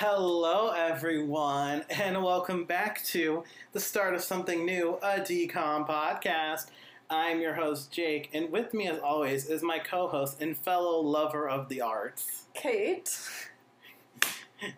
[0.00, 3.42] Hello, everyone, and welcome back to
[3.72, 6.66] the start of something new, a DCOM podcast.
[7.10, 11.00] I'm your host, Jake, and with me, as always, is my co host and fellow
[11.00, 12.44] lover of the arts.
[12.54, 13.18] Kate.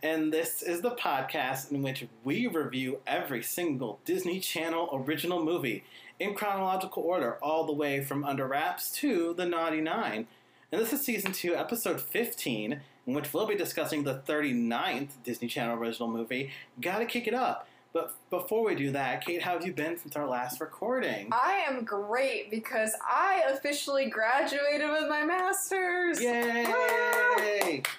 [0.03, 5.85] And this is the podcast in which we review every single Disney Channel original movie
[6.19, 10.29] in chronological order, all the way from Under Wraps to The Naughty Nine.
[10.73, 15.49] And this is season 2, episode 15, in which we'll be discussing the 39th Disney
[15.49, 17.67] Channel original movie, Gotta Kick It Up.
[17.93, 21.29] But before we do that, Kate, how have you been since our last recording?
[21.33, 26.23] I am great because I officially graduated with my master's.
[26.23, 27.83] Yay!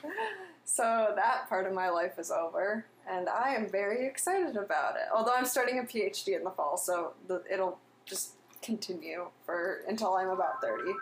[0.64, 5.02] So that part of my life is over, and I am very excited about it.
[5.14, 10.14] Although I'm starting a PhD in the fall, so the, it'll just continue for until
[10.14, 10.94] I'm about 30.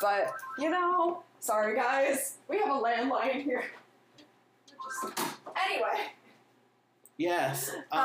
[0.00, 3.64] But, you know, sorry guys, we have a landline here.
[4.66, 5.18] Just,
[5.70, 6.06] anyway.
[7.16, 7.70] Yes.
[7.92, 8.00] Um,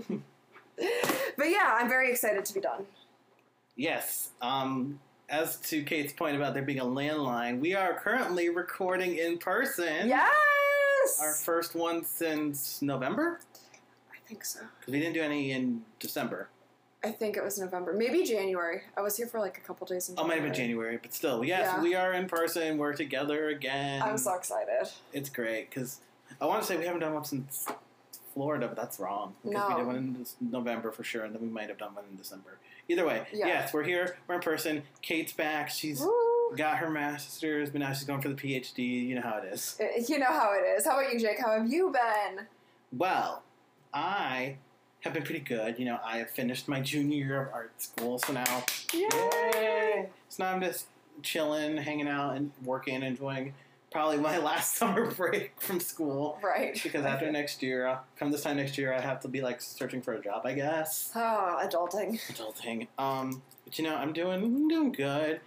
[0.00, 0.24] Um,
[1.36, 2.84] but yeah, I'm very excited to be done.
[3.76, 4.30] yes.
[4.40, 9.38] Um, as to Kate's point about there being a landline, we are currently recording in
[9.38, 10.06] person.
[10.08, 11.18] Yes!
[11.20, 13.40] Our first one since November?
[14.12, 14.60] I think so.
[14.80, 16.48] Because we didn't do any in December.
[17.04, 18.82] I think it was November, maybe January.
[18.96, 20.40] I was here for like a couple days in Oh, might January.
[20.48, 21.82] have been January, but still, yes, Yeah.
[21.82, 22.78] we are in person.
[22.78, 24.02] We're together again.
[24.02, 24.88] I'm so excited.
[25.12, 25.98] It's great because
[26.40, 27.66] I want to say we haven't done one since
[28.34, 29.34] Florida, but that's wrong.
[29.42, 29.68] Because No.
[29.68, 32.16] we did one in November for sure, and then we might have done one in
[32.16, 32.58] December.
[32.88, 33.46] Either way, Yeah.
[33.48, 34.16] yes, we're here.
[34.28, 34.84] We're in person.
[35.02, 35.70] Kate's back.
[35.70, 36.54] She's Woo!
[36.56, 39.06] got her master's, but now she's going for the PhD.
[39.08, 39.76] You know how it is.
[39.80, 40.84] Uh, You know how it is.
[40.84, 41.40] How about you, Jake?
[41.40, 42.46] How have you been?
[42.92, 43.42] Well,
[43.92, 44.56] I
[45.02, 45.78] have been pretty good.
[45.78, 48.64] You know, I have finished my junior year of art school, so now
[48.94, 50.06] Yay!
[50.28, 50.86] So now I'm just
[51.22, 53.54] chilling, hanging out, and working, enjoying
[53.90, 56.38] probably my last summer break from school.
[56.42, 56.80] Right.
[56.82, 60.00] Because after next year, come this time next year, I have to be like searching
[60.02, 61.10] for a job, I guess.
[61.14, 62.20] Oh, adulting.
[62.32, 62.86] Adulting.
[62.98, 65.40] Um, but you know, I'm doing, I'm doing good.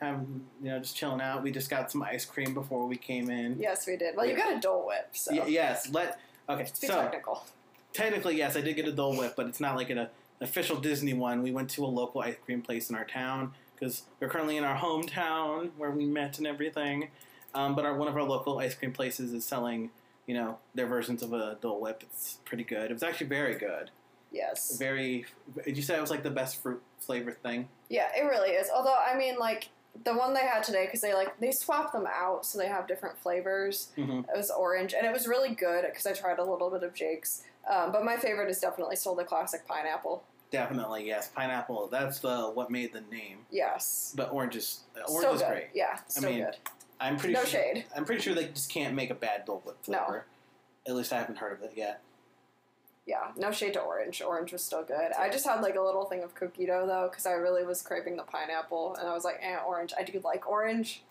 [0.00, 1.42] I'm, you know, just chilling out.
[1.42, 3.58] We just got some ice cream before we came in.
[3.58, 4.14] Yes, we did.
[4.16, 5.90] Well, you got a Dole Whip, so Y- yes.
[5.90, 6.62] Let okay.
[6.64, 7.44] let's be So technical.
[7.92, 10.08] Technically, yes, I did get a Dole Whip, but it's not like an,
[10.40, 11.42] official Disney one.
[11.42, 14.64] We went to a local ice cream place in our town because we're currently in
[14.64, 17.08] our hometown where we met and everything.
[17.54, 19.90] Um, but our, one of our local ice cream places is selling,
[20.26, 22.02] you know, their versions of a Dole Whip.
[22.02, 22.90] It's pretty good.
[22.90, 23.90] It was actually very good.
[24.30, 24.76] Yes.
[24.78, 25.24] Very.
[25.64, 27.68] Did you say it was like the best fruit flavor thing?
[27.88, 28.68] Yeah, it really is.
[28.74, 29.70] Although, I mean, like
[30.04, 32.86] the one they had today, because they like they swap them out so they have
[32.86, 33.88] different flavors.
[33.96, 36.82] hmm It was orange, and it was really good because I tried a little bit
[36.82, 37.42] of Jake's.
[37.68, 40.22] Um, but my favorite is definitely still the classic pineapple.
[40.50, 41.28] Definitely, yes.
[41.28, 41.88] Pineapple.
[41.88, 43.38] That's the what made the name.
[43.50, 44.14] Yes.
[44.16, 45.48] But orange is orange Still is good.
[45.48, 45.66] great.
[45.74, 46.56] Yeah, still mean, good.
[47.00, 47.84] I'm pretty No sure, shade.
[47.94, 49.98] I'm pretty sure they just can't make a bad Dole Whip No.
[49.98, 50.24] flavor.
[50.86, 52.00] At least I haven't heard of it yet.
[53.08, 54.20] Yeah, no shade to orange.
[54.20, 55.12] Orange was still good.
[55.18, 57.80] I just had like a little thing of cookie dough though, because I really was
[57.80, 59.94] craving the pineapple, and I was like, eh, orange.
[59.98, 61.02] I do like orange.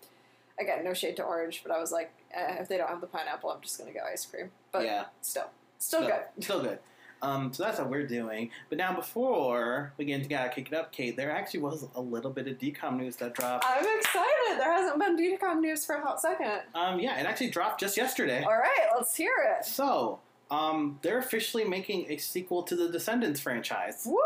[0.60, 3.08] Again, no shade to orange, but I was like, eh, if they don't have the
[3.08, 4.52] pineapple, I'm just gonna get ice cream.
[4.72, 5.50] But yeah, still,
[5.80, 6.22] still good.
[6.40, 6.78] Still good.
[7.24, 8.52] Um, so that's what we're doing.
[8.70, 12.02] But now, before we get into Gotta Kick It Up, Kate, there actually was a
[12.02, 13.66] little bit of DCOM news that dropped.
[13.68, 14.60] I'm excited.
[14.60, 16.62] There hasn't been DCOM news for a hot second.
[16.76, 18.44] Um, yeah, it actually dropped just yesterday.
[18.44, 19.66] All right, let's hear it.
[19.66, 20.20] So,
[20.50, 24.04] um, they're officially making a sequel to the Descendants franchise.
[24.06, 24.18] Woo!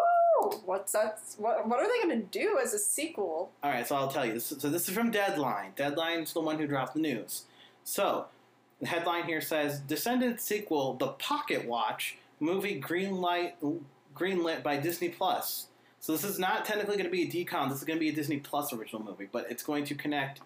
[0.65, 1.19] What's that?
[1.37, 3.51] What, what are they gonna do as a sequel?
[3.63, 4.33] All right, so I'll tell you.
[4.33, 5.73] This, so this is from Deadline.
[5.75, 7.43] Deadline's the one who dropped the news.
[7.83, 8.25] So
[8.79, 13.53] the headline here says Descendants sequel, The Pocket Watch movie greenlight
[14.15, 15.67] greenlit by Disney Plus.
[15.99, 17.69] So this is not technically going to be a DCOM.
[17.69, 20.41] This is going to be a Disney Plus original movie, but it's going to connect,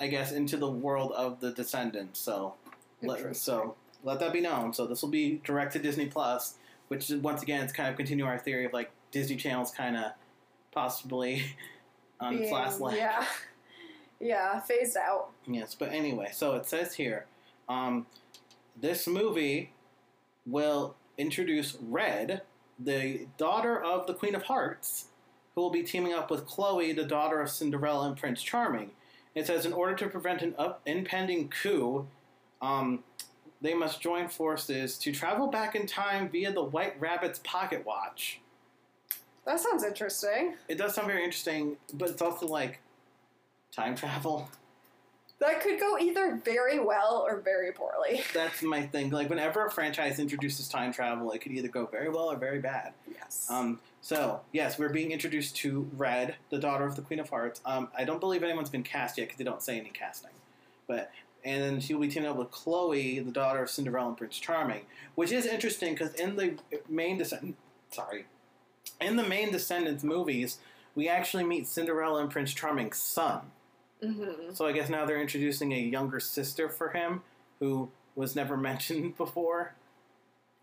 [0.00, 2.18] I guess, into the world of the Descendants.
[2.18, 2.54] So
[3.34, 4.72] so let that be known.
[4.72, 6.54] So this will be direct to Disney Plus,
[6.88, 9.96] which is, once again, it's kind of continue our theory of like Disney Channel's kind
[9.96, 10.12] of
[10.72, 11.44] possibly
[12.20, 12.96] on its last leg.
[12.96, 13.24] Yeah,
[14.20, 15.30] yeah, phased out.
[15.46, 17.26] Yes, but anyway, so it says here,
[17.68, 18.06] um,
[18.80, 19.72] this movie
[20.46, 22.42] will introduce Red,
[22.78, 25.06] the daughter of the Queen of Hearts,
[25.54, 28.90] who will be teaming up with Chloe, the daughter of Cinderella and Prince Charming.
[29.34, 32.06] It says in order to prevent an up- impending coup,
[32.60, 33.04] um,
[33.64, 38.38] they must join forces to travel back in time via the White Rabbit's pocket watch.
[39.46, 40.56] That sounds interesting.
[40.68, 42.80] It does sound very interesting, but it's also like
[43.72, 44.50] time travel.
[45.40, 48.22] That could go either very well or very poorly.
[48.34, 49.10] That's my thing.
[49.10, 52.60] Like whenever a franchise introduces time travel, it could either go very well or very
[52.60, 52.92] bad.
[53.10, 53.46] Yes.
[53.48, 57.62] Um, so yes, we're being introduced to Red, the daughter of the Queen of Hearts.
[57.64, 60.32] Um, I don't believe anyone's been cast yet because they don't say any casting.
[60.86, 61.10] But
[61.44, 64.82] and then she'll be teaming up with Chloe, the daughter of Cinderella and Prince Charming,
[65.14, 66.56] which is interesting because in the
[66.88, 67.54] main descend,
[67.90, 68.24] sorry,
[69.00, 70.58] in the main Descendants movies,
[70.94, 73.40] we actually meet Cinderella and Prince Charming's son.
[74.02, 77.22] hmm So I guess now they're introducing a younger sister for him,
[77.60, 79.74] who was never mentioned before.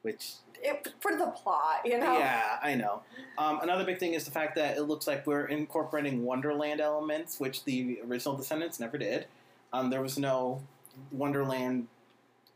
[0.04, 0.32] Which,
[0.64, 2.18] It, for the plot, you know.
[2.18, 3.04] yeah, I know.
[3.38, 7.40] Um, another big thing is the fact that it looks like we're incorporating Wonderland elements,
[7.40, 9.28] which the original Descendants never did.
[9.74, 10.62] Um, there was no
[11.12, 11.88] Wonderland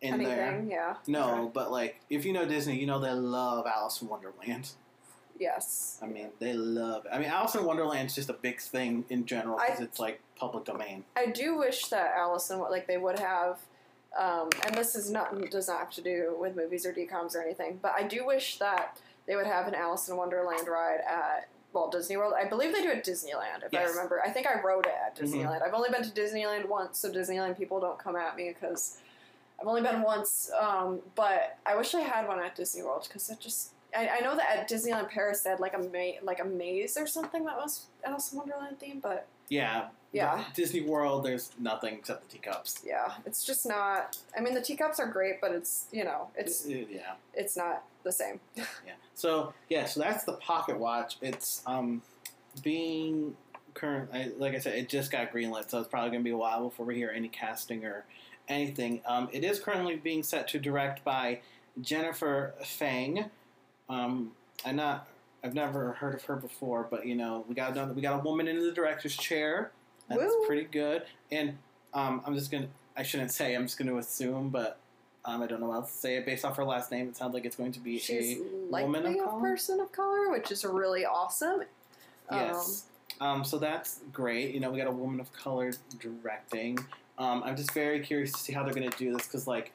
[0.02, 0.66] in Anything, there.
[0.70, 0.96] yeah.
[1.08, 1.52] No, Okay.
[1.54, 4.72] but like if you know Disney, you know they love Alice in Wonderland.
[5.40, 6.00] Yes.
[6.02, 7.06] I mean, they love.
[7.06, 7.12] It.
[7.14, 10.66] I mean, Alice in Wonderland's just a big thing in general because it's like public
[10.66, 11.04] domain.
[11.16, 13.60] I do wish that Allison, like they would have,
[14.18, 17.42] um, and this is not does not have to do with movies or DComs or
[17.42, 21.48] anything, but I do wish that they would have an Alice in Wonderland ride at
[21.76, 22.34] Walt Disney World.
[22.36, 24.22] I believe they do at Disneyland, if I remember.
[24.26, 25.24] I think I rode it at Mhm.
[25.28, 25.62] Disneyland.
[25.62, 28.98] I've only been to Disneyland once, so Disneyland people don't come at me because
[29.62, 30.50] I've only been once.
[30.60, 33.72] Um, but I wish I had one at Disney World because it just.
[33.96, 36.98] I, I know that at Disneyland Paris they had like a ma- like a maze
[36.98, 39.90] or something that was Alice in Wonderland theme, but Yeah.
[40.16, 40.46] Yeah.
[40.54, 42.82] Disney World, there's nothing except the teacups.
[42.86, 44.18] yeah, it's just not.
[44.38, 47.16] I mean, the teacups are great, but it's you know, it's yeah.
[47.34, 48.40] it's not the same.
[48.58, 48.94] Yeah.
[49.14, 51.18] So yeah, so that's the pocket watch.
[51.22, 52.02] It's um
[52.64, 53.36] being
[53.74, 54.10] current.
[54.14, 56.70] I, like I said, it just got greenlit, so it's probably gonna be a while
[56.70, 58.06] before we hear any casting or
[58.48, 59.02] anything.
[59.06, 61.42] Um, it is currently being set to direct by
[61.82, 63.30] Jennifer Phang.
[63.90, 64.32] Um,
[64.66, 65.08] I'm not.
[65.44, 68.24] I've never heard of her before, but you know, we got another, we got a
[68.24, 69.72] woman in the director's chair.
[70.08, 70.46] That's Woo.
[70.46, 71.04] pretty good.
[71.32, 71.58] And
[71.94, 72.68] um, I'm just gonna.
[72.98, 73.56] I shouldn't say.
[73.56, 74.80] I'm just gonna assume, but
[75.26, 76.26] um, I don't know how else to say it.
[76.26, 79.06] Based off her last name, it sounds like it's going to be She's a woman
[79.06, 79.42] of a color?
[79.42, 81.64] person of color, which is really awesome.
[82.32, 82.86] Yes.
[83.22, 84.54] Um, so that's great.
[84.54, 86.78] You know, we got a woman of color directing.
[87.18, 89.72] Um, I'm just very curious to see how they're going to do this because, like,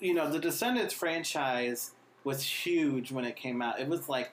[0.00, 1.92] you know, the Descendants franchise
[2.24, 3.80] was huge when it came out.
[3.80, 4.30] It was like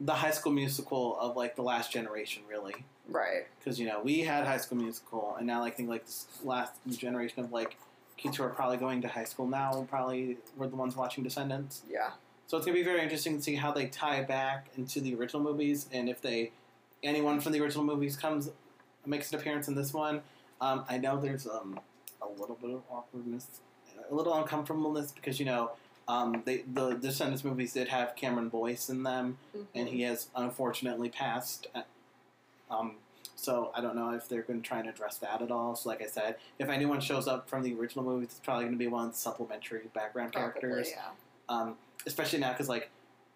[0.00, 2.74] the High School Musical of like the last generation, really.
[3.08, 3.46] Right.
[3.58, 6.74] Because you know we had High School Musical, and now I think like this last
[6.88, 7.76] generation of like
[8.16, 11.82] kids who are probably going to high school now probably were the ones watching Descendants.
[11.88, 12.10] Yeah.
[12.46, 15.42] So it's gonna be very interesting to see how they tie back into the original
[15.42, 16.52] movies, and if they
[17.02, 18.50] anyone from the original movies comes
[19.04, 20.20] makes an appearance in this one.
[20.60, 21.78] Um, I know there's um,
[22.22, 23.46] a little bit of awkwardness,
[24.10, 25.72] a little uncomfortableness because you know
[26.08, 29.38] um, they, the Descendants movies did have Cameron Boyce in them,
[29.74, 31.66] and he has unfortunately passed.
[31.74, 31.82] uh,
[32.70, 32.96] Um,
[33.34, 35.76] so I don't know if they're going to try and address that at all.
[35.76, 38.74] So like I said, if anyone shows up from the original movies, it's probably going
[38.74, 41.10] to be one of the supplementary background Probably, characters yeah.
[41.48, 41.76] um,
[42.06, 42.90] especially now because like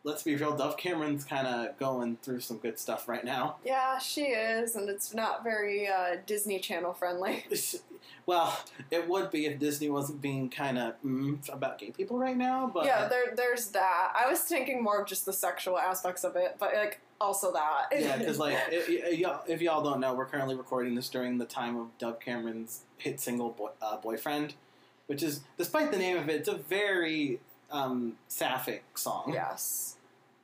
[0.05, 3.99] let's be real dove cameron's kind of going through some good stuff right now Yeah,
[3.99, 7.45] she is, and it's not very uh, Disney Channel friendly.
[8.27, 8.59] well
[8.91, 12.71] it would be if disney wasn't being kind of mm, about gay people right now
[12.73, 14.13] but yeah, there, there's that.
[14.15, 17.89] I was thinking more of just the sexual aspects of it, but like also that.
[17.93, 21.37] yeah because like i i y'all, if y'all don't know we're currently recording this during
[21.39, 24.55] the time of dove cameron's hit single boy, uh, boyfriend
[25.07, 27.39] which is despite the name of it it's a very
[27.71, 29.97] um, sapphic song yes,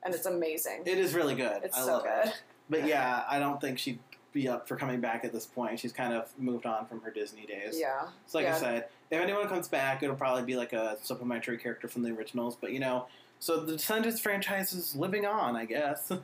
[0.03, 0.81] and it's amazing.
[0.85, 2.23] it is really good it's I so love it.
[2.25, 2.33] good.
[2.69, 3.99] But yeah, I don't think she'd
[4.33, 5.79] be up for coming back at this point.
[5.79, 7.79] She's kind of moved on from her Disney days.
[7.79, 8.07] Yeah.
[8.27, 11.87] So like I said, if anyone comes back, it'll probably be like a supplementary character
[11.87, 12.55] from the originals.
[12.55, 13.07] But you know,
[13.39, 16.11] so the Descendants franchise is living on, I guess.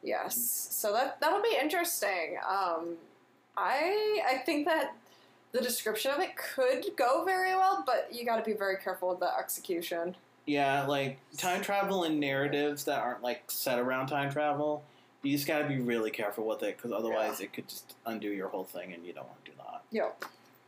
[0.00, 0.36] Yes.
[0.70, 2.36] So that that'll be interesting.
[2.48, 2.94] Um,
[3.56, 4.94] I I think that
[5.50, 9.08] the description of it could go very well, but you got to be very careful
[9.10, 10.14] with the execution.
[10.48, 14.82] Yeah, like time travel and narratives that aren't like set around time travel.
[15.22, 18.28] You just got to be really careful with it because otherwise it could just undo
[18.28, 19.82] your whole thing, and you don't want to do that.
[19.90, 20.24] Yep.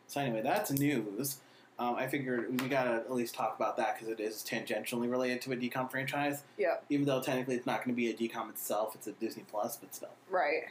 [0.07, 1.39] So anyway, that's news.
[1.79, 5.41] Um, I figured we gotta at least talk about that because it is tangentially related
[5.43, 6.43] to a DCOM franchise.
[6.59, 6.85] Yep.
[6.91, 9.79] Even though technically it's not going to be a DCOM itself, it's a Disney Plus,
[9.79, 10.11] but still.
[10.29, 10.65] Right.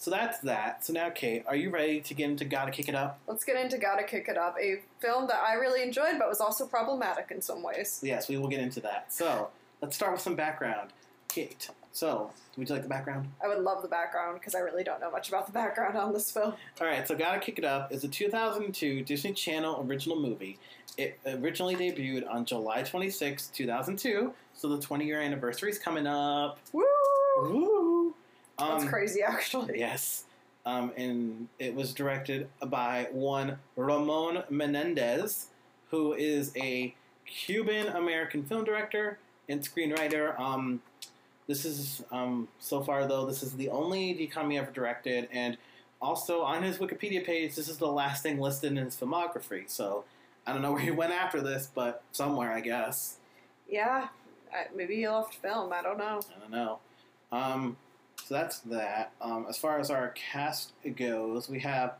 [0.00, 0.82] So that's that.
[0.82, 3.20] So now, Kate, are you ready to get into Gotta Kick It Up?
[3.26, 6.40] Let's get into Gotta Kick It Up, a film that I really enjoyed, but was
[6.40, 8.00] also problematic in some ways.
[8.02, 9.12] Yes, we will get into that.
[9.12, 9.50] So
[9.82, 10.94] let's start with some background.
[11.28, 13.28] Kate, so would you like the background?
[13.44, 16.14] I would love the background because I really don't know much about the background on
[16.14, 16.54] this film.
[16.80, 20.58] All right, so Gotta Kick It Up is a 2002 Disney Channel original movie.
[20.96, 26.58] It originally debuted on July 26, 2002, so the 20 year anniversary is coming up.
[26.72, 26.84] Woo!
[27.42, 27.99] Woo!
[28.60, 29.78] That's Um, crazy, actually.
[29.78, 30.24] Yes.
[30.66, 35.46] Um, and it was directed by one Ramon Menendez,
[35.90, 36.94] who is a
[37.26, 40.38] Cuban American film director and screenwriter.
[40.38, 40.82] Um,
[41.46, 45.56] this is, um, so far though, this is the only DCOM he ever directed, and
[46.02, 49.68] also, on his Wikipedia page, this is the last thing listed in his filmography.
[49.68, 50.04] So
[50.46, 53.16] I don't know where he went after this, but somewhere, I guess.
[53.68, 54.08] Yeah,
[54.74, 55.72] maybe he left film.
[55.72, 56.20] I don't know.
[56.34, 56.78] I don't know.
[58.30, 59.10] So that's that.
[59.20, 61.94] Um, as far as our cast goes, we have.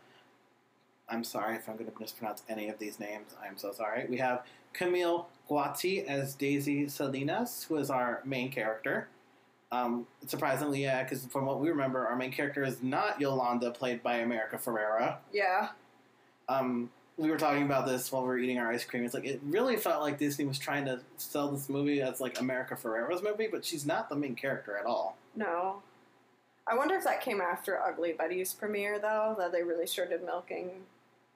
[1.09, 3.35] I'm sorry if I'm going to mispronounce any of these names.
[3.45, 4.07] I'm so sorry.
[4.09, 9.09] We have Camille Guaty as Daisy Salinas, who is our main character.
[9.73, 14.01] Um, surprisingly, yeah, because from what we remember, our main character is not Yolanda, played
[14.01, 15.17] by America Ferrera.
[15.33, 15.71] Yeah.
[16.49, 19.05] Um, we were talking about this while we were eating our ice cream.
[19.05, 22.39] It's like it really felt like Disney was trying to sell this movie as like
[22.39, 25.17] America Ferrera's movie, but she's not the main character at all.
[25.35, 25.83] No.
[26.71, 30.71] I wonder if that came after Ugly Betty's premiere, though, that they really started milking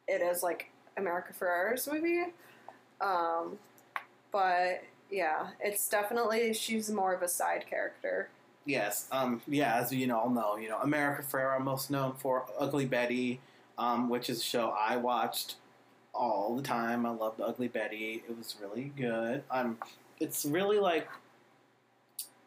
[0.07, 2.26] it as like America Ferrera's movie.
[3.00, 3.59] Um,
[4.31, 8.29] but yeah, it's definitely she's more of a side character.
[8.64, 12.87] Yes, um, yeah, as you all know, you know America Ferrera, most known for Ugly
[12.87, 13.41] Betty,
[13.76, 15.57] um, which is a show I watched
[16.14, 17.05] all the time.
[17.05, 18.23] I loved Ugly Betty.
[18.29, 19.43] It was really good.
[19.50, 19.79] Um,
[20.21, 21.09] it's really like,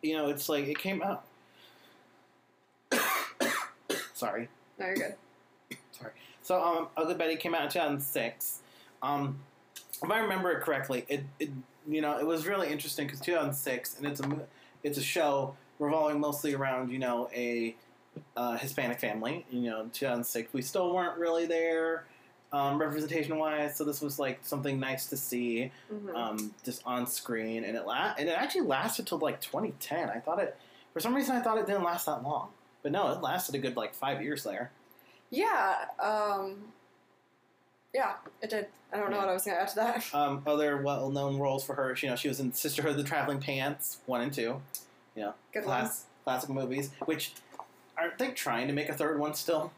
[0.01, 1.25] you know, it's like it came out.
[4.17, 4.49] Sorry.
[4.79, 5.15] No, you're good.
[5.91, 6.11] Sorry.
[6.41, 8.61] So, um, Ugly Betty came out in 2006.
[9.01, 9.39] Um,
[10.03, 11.49] if I remember it correctly, it, it
[11.87, 14.39] you know it was really interesting because 2006, and it's a
[14.83, 17.75] it's a show revolving mostly around you know a
[18.35, 19.45] uh, Hispanic family.
[19.51, 22.05] You know, 2006, we still weren't really there
[22.53, 27.05] um, representation wise, so this was like something nice to see hmm um, just on
[27.05, 30.09] screen, and it la- and it actually lasted till like 2010.
[30.09, 30.57] I thought it
[30.93, 32.49] for some reason I thought it didn't last that long,
[32.87, 34.71] but no, it lasted a good like five years there.
[35.29, 35.75] Yeah.
[35.99, 36.55] Um,
[37.93, 38.67] yeah, it did.
[38.93, 39.23] I don't know Yeah.
[39.23, 40.05] what I was going to add to that.
[40.13, 43.41] Um, other well-known roles for her, you know, she was in Sisterhood of the Traveling
[43.41, 44.61] Pants one and two,
[45.15, 45.25] Good
[45.55, 45.63] one.
[45.63, 46.91] class, classic movies.
[47.03, 47.33] Which
[47.97, 49.73] aren't they trying to make a third one still?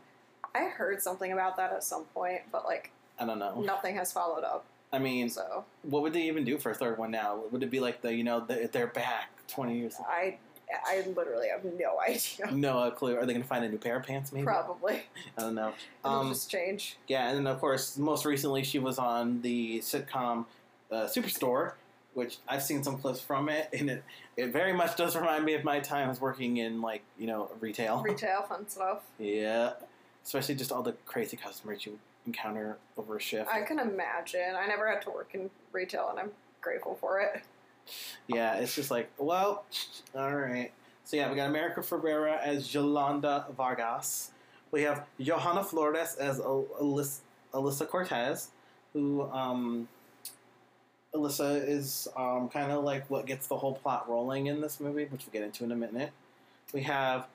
[0.53, 3.59] I heard something about that at some point, but like I don't know.
[3.61, 4.65] nothing has followed up.
[4.93, 7.41] I mean, So what would they even do for a third one now?
[7.51, 9.95] Would it be like the you know the, they're back twenty years?
[10.07, 10.37] I,
[10.85, 12.51] I literally have no idea.
[12.51, 13.15] No clue.
[13.17, 14.31] Are they going to find a new pair of pants?
[14.31, 15.03] Maybe Probably.
[15.37, 15.73] I don't know.
[16.05, 16.97] It'll Um, just change.
[17.07, 20.45] Yeah, and then of course, most recently she was on the sitcom
[20.91, 21.73] uh, Superstore,
[22.13, 24.03] which I've seen some clips from it, and it
[24.37, 28.01] it very much does remind me of my times working in like you know retail.
[28.03, 28.99] Retail fun stuff.
[29.17, 29.73] Yeah,
[30.23, 33.49] especially just all the crazy customers you encounter over a shift.
[33.51, 34.55] I can imagine.
[34.55, 37.41] I never had to work in retail, and I'm grateful for it.
[38.27, 39.65] Yeah, it's just like, well,
[40.15, 40.71] all right.
[41.03, 44.31] So yeah, we got America Ferrera as Yolanda Vargas.
[44.71, 47.19] We have Jhoanna Flores as Alyssa,
[47.53, 48.49] Alyssa Cortez,
[48.93, 49.87] who um,
[51.13, 55.05] Alyssa is um, kind of like what gets the whole plot rolling in this movie,
[55.05, 56.11] which we'll get into in a minute.
[56.73, 57.27] We have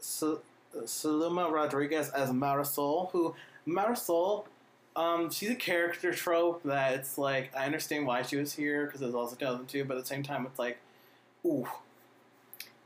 [0.00, 0.38] Sa-
[0.84, 3.34] Saluma Rodriguez as Marisol, who
[3.66, 4.46] Marisol,
[4.96, 9.02] um, she's a character trope that it's like I understand why she was here because
[9.02, 10.78] it was also 2002, but at the same time it's like,
[11.46, 11.66] ooh,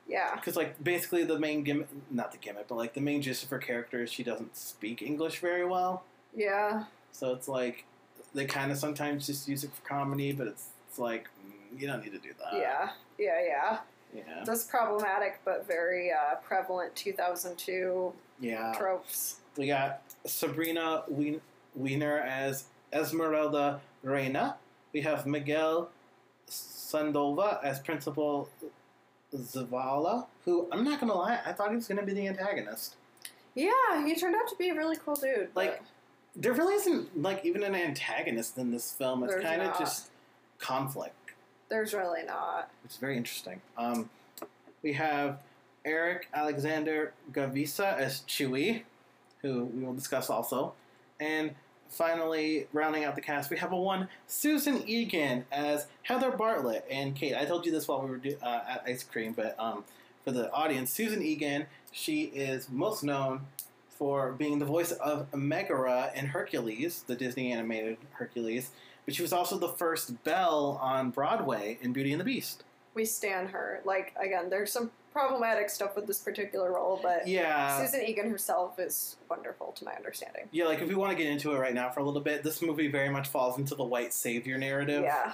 [0.09, 0.35] Yeah.
[0.37, 3.51] because like basically the main gimmick, not the gimmick, but like the main gist of
[3.51, 6.85] her character is she doesn't speak English very well, Yeah.
[7.13, 7.85] so it's like
[8.35, 11.87] they kind of sometimes just use it for comedy, but it's it's like mm, you
[11.89, 12.59] don't need to do that.
[12.59, 12.91] yeah.
[13.19, 13.41] Yeah.
[13.43, 13.79] Yeah.
[14.15, 18.73] yeah, That's problematic, but very uh, prevalent 2002 yeah.
[18.79, 19.37] tropes.
[19.57, 21.41] We got Sabrina Wien-
[21.77, 24.57] Wiener as Esmeralda Reina.
[24.93, 25.91] We have Miguel
[26.47, 28.49] Sandoval as Principal
[29.35, 32.97] Zavala, who I'm not gonna lie, I thought he was gonna be the antagonist.
[33.55, 35.49] Yeah, he turned out to be a really cool dude.
[35.55, 35.83] Like,
[36.35, 39.25] there really isn't like even an antagonist in this film.
[39.25, 40.11] It's kind of just
[40.59, 41.15] conflict,
[41.69, 42.71] there's really not.
[42.83, 43.61] which is very interesting.
[43.77, 44.09] Um,
[44.83, 45.39] we have
[45.85, 48.83] Eric Alexander Gavisa as Chewie,
[49.43, 50.75] who we will discuss also,
[51.21, 51.55] and
[51.89, 57.15] finally rounding out the cast, we have a one Susan Egan as Heather Bartlett and
[57.15, 57.35] Kate.
[57.35, 59.85] I told you this while we were do, uh, at ice cream, but um,
[60.25, 63.43] for the audience, Susan Egan, she is most known
[63.89, 68.71] for being the voice of Megara in Hercules, the Disney animated Hercules.
[69.05, 72.65] But she was also the first Belle on Broadway in Beauty and the Beast.
[72.95, 73.81] We stand her.
[73.85, 77.81] Like again, there's some problematic stuff with this particular role, but Yeah.
[77.81, 80.47] Susan Egan herself is wonderful to my understanding.
[80.53, 82.43] Yeah, like if we want to get into it right now for a little bit,
[82.43, 85.05] this movie very much falls into the white savior narrative.
[85.05, 85.33] Yeah.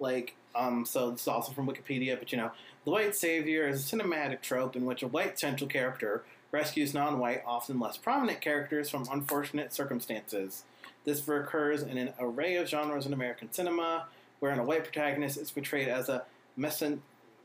[0.00, 2.50] Like, um, so this is also from Wikipedia, but you know,
[2.84, 7.44] the white savior is a cinematic trope in which a white central character rescues non-white,
[7.46, 10.64] often less prominent characters from unfortunate circumstances.
[11.04, 14.06] This recurs in an array of genres in American cinema,
[14.40, 16.24] wherein a white protagonist is portrayed as a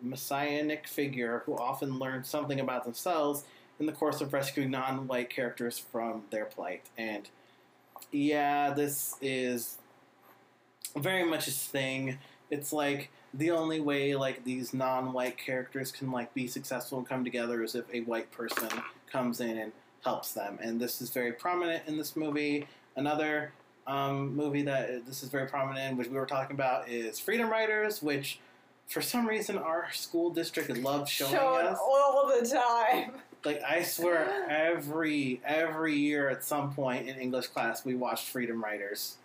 [0.02, 3.44] messianic figure who often learns something about themselves
[3.80, 6.84] in the course of rescuing non-white characters from their plight.
[6.98, 7.30] And
[8.12, 9.78] yeah, this is
[10.96, 12.18] very much his thing.
[12.50, 17.24] It's like the only way like these non-white characters can like be successful and come
[17.24, 18.70] together is if a white person
[19.12, 19.72] comes in and
[20.04, 20.58] helps them.
[20.62, 22.68] And this is very prominent in this movie.
[22.96, 23.52] Another
[23.86, 27.50] um, movie that this is very prominent in, which we were talking about, is Freedom
[27.50, 28.40] Writers, which
[28.88, 31.78] for some reason our school district loves showing Showing us.
[31.80, 33.12] all the time.
[33.46, 38.64] Like I swear, every every year at some point in English class, we watched Freedom
[38.64, 39.18] Writers.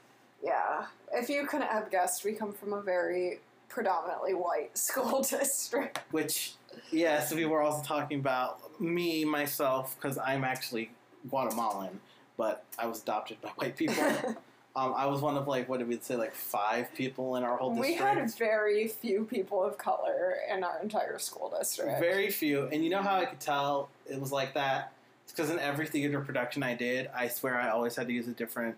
[0.44, 0.86] Yeah.
[1.12, 6.00] If you couldn't have guessed, we come from a very predominantly white school district.
[6.10, 6.54] Which,
[6.90, 10.90] yes, we were also talking about me myself because I'm actually
[11.30, 12.00] Guatemalan,
[12.36, 13.94] but I was adopted by white people.
[14.74, 17.56] um, I was one of like what did we say like five people in our
[17.56, 18.00] whole district.
[18.00, 22.00] we had very few people of color in our entire school district.
[22.00, 22.68] Very few.
[22.68, 24.92] And you know how I could tell it was like that?
[25.24, 28.28] It's because in every theater production I did, I swear I always had to use
[28.28, 28.76] a different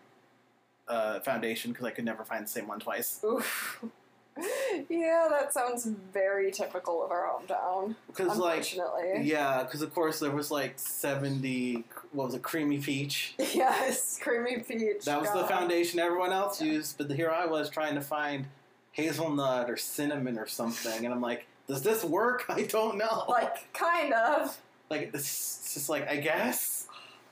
[0.89, 3.21] uh, foundation because I could never find the same one twice.
[3.25, 3.85] Oof.
[4.89, 7.95] yeah, that sounds very typical of our hometown.
[8.09, 8.77] Because, like,
[9.23, 13.35] yeah, because of course there was like 70, what was it, Creamy Peach.
[13.55, 15.05] Yes, creamy peach.
[15.05, 16.73] That was the foundation everyone else Yeah.
[16.73, 18.47] used, but here I was trying to find
[18.93, 22.45] hazelnut or cinnamon or something, and I'm like, does this work?
[22.49, 23.25] I don't know.
[23.29, 24.57] Like, kind of.
[24.91, 25.15] like it's
[25.65, 26.87] it's just like I guess.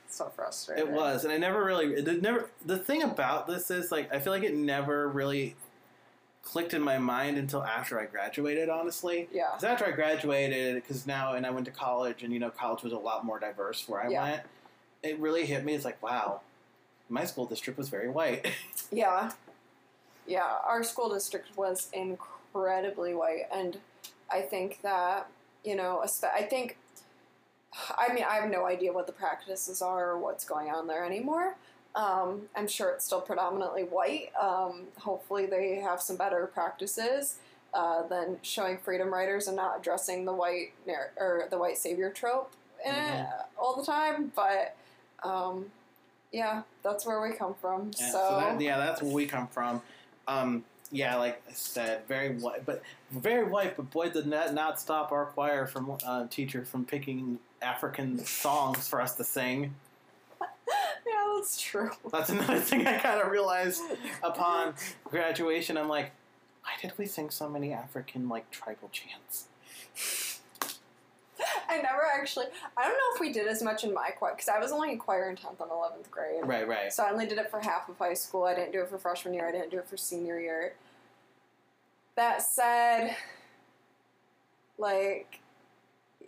[0.08, 0.86] So frustrating.
[0.86, 1.94] It was, and I never really.
[1.94, 2.50] It never.
[2.66, 5.56] The thing about this is like I feel like it never really
[6.42, 8.68] clicked in my mind until after I graduated.
[8.68, 9.46] Honestly, Yeah.
[9.52, 12.82] because after I graduated, because now and I went to college, and you know, college
[12.82, 14.22] was a lot more diverse where I Yeah.
[14.22, 14.42] went.
[15.02, 15.74] It really hit me.
[15.74, 16.40] It's like wow,
[17.08, 18.46] my school district was very white.
[18.94, 19.30] Yeah.
[20.26, 23.78] Yeah, our school district was incredibly white, and
[24.30, 25.28] I think that,
[25.64, 26.76] you know, I think,
[27.96, 31.04] I mean, I have no idea what the practices are or what's going on there
[31.04, 31.56] anymore.
[31.94, 34.30] Um, I'm sure it's still predominantly white.
[34.40, 37.36] Um, hopefully, they have some better practices
[37.74, 40.72] uh, than showing freedom writers and not addressing the white
[41.16, 42.52] or the white savior trope
[42.84, 43.26] in it
[43.58, 44.32] all the time.
[44.36, 44.76] But
[45.24, 45.66] um,
[46.32, 47.90] yeah, that's where we come from.
[47.98, 49.82] Yeah, so, that, yeah, that's where we come from.
[50.26, 53.76] Um, yeah, like I said, very white, but very white.
[53.76, 58.88] But boy, did that not stop our choir from uh, teacher from picking African songs
[58.88, 59.74] for us to sing.
[60.40, 61.90] yeah, that's true.
[62.10, 63.80] That's another thing I kind of realized
[64.22, 65.76] upon graduation.
[65.76, 66.10] I'm like,
[66.62, 69.48] why did we sing so many African like tribal chants?
[71.68, 72.46] I never actually.
[72.76, 74.92] I don't know if we did as much in my choir because I was only
[74.92, 76.40] in choir in tenth and eleventh grade.
[76.44, 76.92] Right, right.
[76.92, 78.44] So I only did it for half of high school.
[78.44, 79.48] I didn't do it for freshman year.
[79.48, 80.74] I didn't do it for senior year.
[82.14, 83.16] That said,
[84.78, 85.40] like,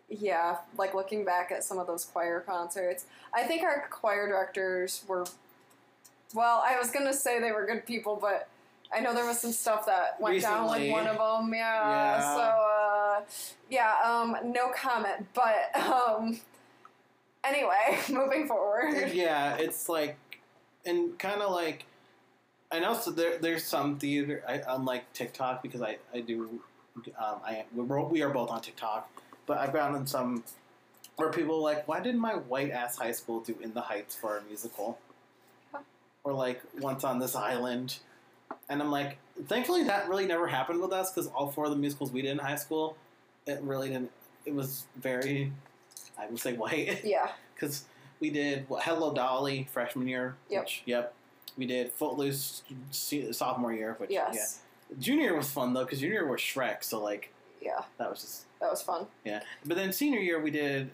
[0.08, 5.04] yeah, like looking back at some of those choir concerts, I think our choir directors
[5.06, 5.26] were.
[6.32, 8.48] Well, I was gonna say they were good people, but
[8.94, 11.52] I know there was some stuff that went down with one of them.
[11.52, 11.90] Yeah.
[11.90, 12.34] Yeah.
[12.34, 12.73] So, uh,
[13.70, 13.94] yeah.
[14.04, 15.26] Um, no comment.
[15.34, 16.40] But um,
[17.44, 19.12] anyway, moving forward.
[19.12, 20.16] yeah, it's like,
[20.84, 21.84] and kind of like,
[22.72, 26.60] I know so there, there's some theater, I, unlike TikTok, because I, I do,
[27.18, 29.08] um, I we're, we are both on TikTok,
[29.46, 30.42] but I found in some
[31.16, 34.14] where people are like, why didn't my white ass high school do In the Heights
[34.14, 34.98] for a musical?
[35.72, 35.80] Huh.
[36.24, 37.98] Or like Once on This Island.
[38.68, 41.76] And I'm like, thankfully that really never happened with us because all four of the
[41.76, 42.96] musicals we did in high school,
[43.46, 44.10] it really didn't.
[44.46, 45.52] It was very,
[46.18, 47.30] I would say, white Yeah.
[47.54, 47.84] because
[48.20, 50.36] we did what, Hello Dolly freshman year.
[50.50, 50.62] Yep.
[50.62, 51.14] Which, yep.
[51.56, 53.94] We did Footloose se- sophomore year.
[53.98, 54.60] Which, Yes.
[54.90, 54.96] Yeah.
[54.98, 57.80] Junior year was fun though because junior year was Shrek, so like Yeah.
[57.98, 59.06] that was just That was fun.
[59.24, 59.42] yeah.
[59.64, 60.90] But then senior year we did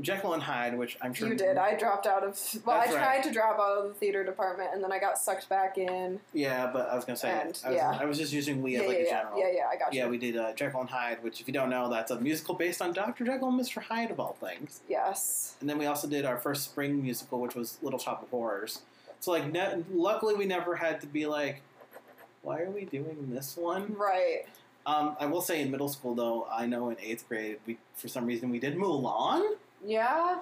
[0.00, 1.58] Jekyll and Hyde, which I'm sure You did.
[1.58, 2.40] I dropped out of.
[2.64, 3.04] Well, I That's right.
[3.04, 6.18] tried to drop out of the theater department, and then I got sucked back in.
[6.32, 7.98] yeah, but I was gonna say And, I, was, yeah.
[8.00, 9.38] I was just using we Yeah, as like yeah, a general.
[9.38, 9.66] yeah, yeah.
[9.70, 10.00] I got you.
[10.00, 12.54] Yeah, we did uh, Jekyll and Hyde, which if you don't know, that's a musical
[12.54, 13.24] based on Dr.
[13.24, 13.82] Jekyll and Mr.
[13.82, 14.80] Hyde of all things.
[14.88, 15.56] yes.
[15.60, 18.80] And then we also did our first spring musical, which was Little Shop of Horrors.
[19.20, 21.60] So like, ne- luckily we never had to be like,
[22.40, 23.94] why are we doing this one?
[23.94, 24.46] Right.
[24.84, 28.08] Um, I will say in middle school though, I know in eighth grade we for
[28.08, 29.52] some reason we did Mulan,
[29.84, 30.38] Yeah.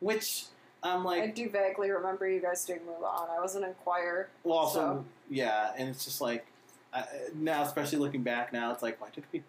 [0.00, 0.44] which
[0.82, 1.22] I'm like.
[1.22, 3.28] I do vaguely remember you guys doing Mulan.
[3.30, 4.28] I wasn't in choir.
[4.44, 6.46] well, also so- yeah, and it's just like
[6.92, 7.04] I,
[7.34, 9.44] now, especially looking back now, it's like, why did we do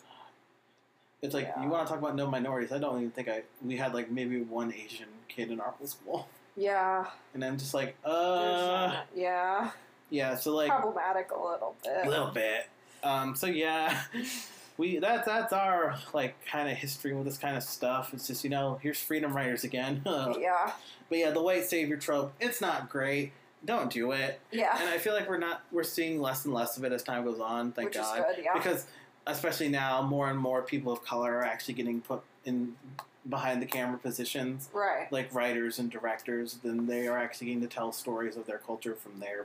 [0.00, 1.26] that?
[1.26, 1.62] It's like Yeah.
[1.62, 2.72] you want to talk about no minorities.
[2.72, 5.86] I don't even think I we had like maybe one Asian kid in our whole
[5.86, 7.06] school, Yeah.
[7.34, 9.70] and I'm just like, uh, yeah.
[10.08, 10.34] yeah.
[10.36, 12.06] So like Problematic a little bit.
[12.06, 12.68] a little bit.
[13.04, 14.02] Um, so yeah,
[14.80, 18.12] we that that's our like kind of history with this kind of stuff.
[18.14, 20.02] It's just you know here's freedom writers again.
[20.10, 20.72] Um, yeah.
[21.08, 22.32] But Yeah, the white savior trope.
[22.40, 23.32] It's not great.
[23.64, 24.40] Don't do it.
[24.50, 27.02] yeah, And I feel like we're not we're seeing less and less of it as
[27.02, 27.72] time goes on.
[27.72, 28.18] Thank which God.
[28.18, 28.44] is good.
[28.44, 28.86] Yeah, because
[29.26, 32.74] especially now more and more people of color are actually getting put in
[33.28, 35.12] behind the camera positions right.
[35.12, 38.94] like writers and directors then they are actually getting to tell stories of their culture
[38.94, 39.44] from their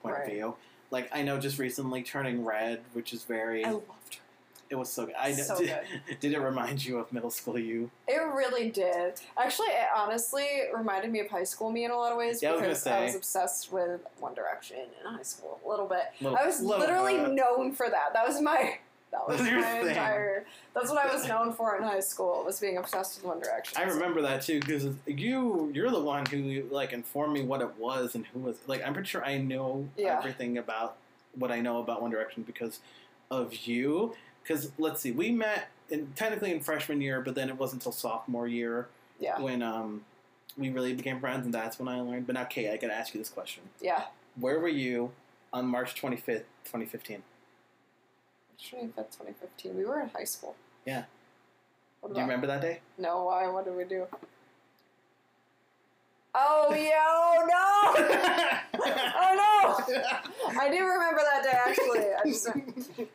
[0.00, 0.22] point Right.
[0.26, 0.54] of view
[0.92, 4.20] like i know just recently turning red which is very I loved her.
[4.70, 5.76] It was so good i So did,
[6.20, 9.20] did it remind you of middle school you It really did.
[9.36, 12.50] Actually, it honestly reminded me of high school me in a lot of ways Yeah,
[12.50, 16.04] I was because I was obsessed with One Direction in high school a little bit.
[16.20, 17.32] Little- I was literally bit.
[17.32, 18.12] known for that.
[18.14, 18.78] That was my
[19.12, 19.88] that was That's your my thing.
[19.88, 20.44] entire.
[20.72, 23.76] That's what I was known for in high school was being obsessed with One Direction.
[23.80, 27.76] i remember that too because you you're the one who like informed me what it
[27.76, 30.16] was and who was like i'm pretty sure i know Yeah.
[30.18, 30.96] everything about
[31.34, 32.78] what i know about one direction because
[33.30, 37.56] of you because let's see we met in, technically in freshman year but then it
[37.58, 40.04] wasn't until sophomore year Yeah, when um
[40.56, 42.26] we really became friends and that's when I learned.
[42.26, 44.06] But now, Kate, I gotta ask you this question: yeah.
[44.34, 45.12] Where were you
[45.52, 47.22] on March twenty fifth, twenty fifteen?
[48.68, 49.76] Twenty fifth, twenty fifteen.
[49.76, 50.56] We were in high school.
[50.84, 51.04] Yeah.
[52.00, 52.80] What Do you remember that day?
[52.98, 53.46] No, why?
[53.48, 54.06] What did we do?
[56.34, 57.06] Oh yeah!
[57.06, 58.84] Oh no!
[59.22, 59.49] Oh no!
[60.58, 62.06] I do remember that day actually.
[62.14, 62.48] I just,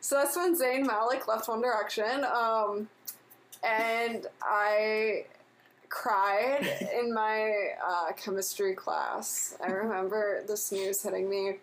[0.00, 2.88] so that's when Zayn Malik left One Direction, um,
[3.62, 5.24] and I
[5.88, 7.52] cried in my
[7.86, 9.56] uh, chemistry class.
[9.64, 11.56] I remember this news hitting me,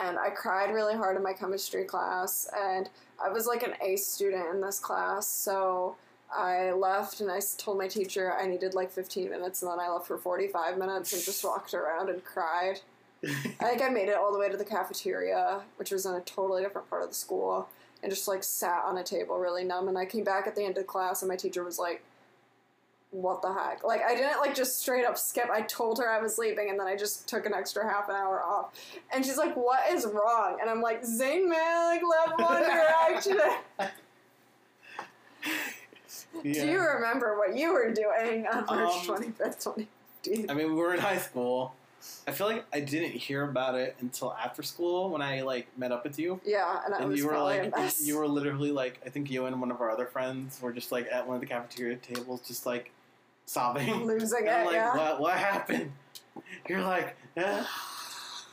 [0.00, 2.48] and I cried really hard in my chemistry class.
[2.56, 2.88] And
[3.22, 5.96] I was like an A student in this class, so
[6.34, 9.88] I left and I told my teacher I needed like 15 minutes, and then I
[9.90, 12.80] left for 45 minutes and just walked around and cried.
[13.24, 16.20] I think I made it all the way to the cafeteria, which was in a
[16.20, 17.68] totally different part of the school,
[18.02, 19.88] and just like sat on a table really numb.
[19.88, 22.02] And I came back at the end of class, and my teacher was like,
[23.10, 25.50] "What the heck?" Like I didn't like just straight up skip.
[25.50, 28.14] I told her I was leaving, and then I just took an extra half an
[28.14, 28.72] hour off.
[29.12, 33.40] And she's like, "What is wrong?" And I'm like, "Zayn Malik left One Direction."
[36.42, 40.50] Do you remember what you were doing on March Um, 25th, 2015?
[40.50, 41.74] I mean, we were in high school.
[42.26, 45.92] I feel like I didn't hear about it until after school when I like met
[45.92, 46.40] up with you.
[46.44, 49.46] Yeah, and I And was you were like, you were literally like, I think you
[49.46, 52.46] and one of our other friends were just like at one of the cafeteria tables,
[52.46, 52.92] just like
[53.46, 54.04] sobbing.
[54.06, 54.66] losing it.
[54.66, 54.96] like, yeah.
[54.96, 55.20] what?
[55.20, 55.92] What happened?
[56.68, 57.64] You're like, eh.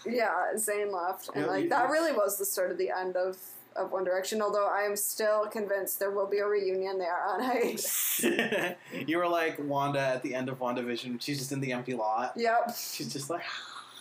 [0.08, 3.39] Yeah, Zayn left, and like that really was the start of the end of
[3.75, 4.41] of One Direction.
[4.41, 6.97] Although I am still convinced there will be a reunion.
[6.97, 8.23] They are on hiatus.
[9.07, 11.21] you were like Wanda at the end of WandaVision.
[11.21, 12.33] She's just in the empty lot.
[12.35, 12.73] yep.
[12.75, 13.43] She's just like,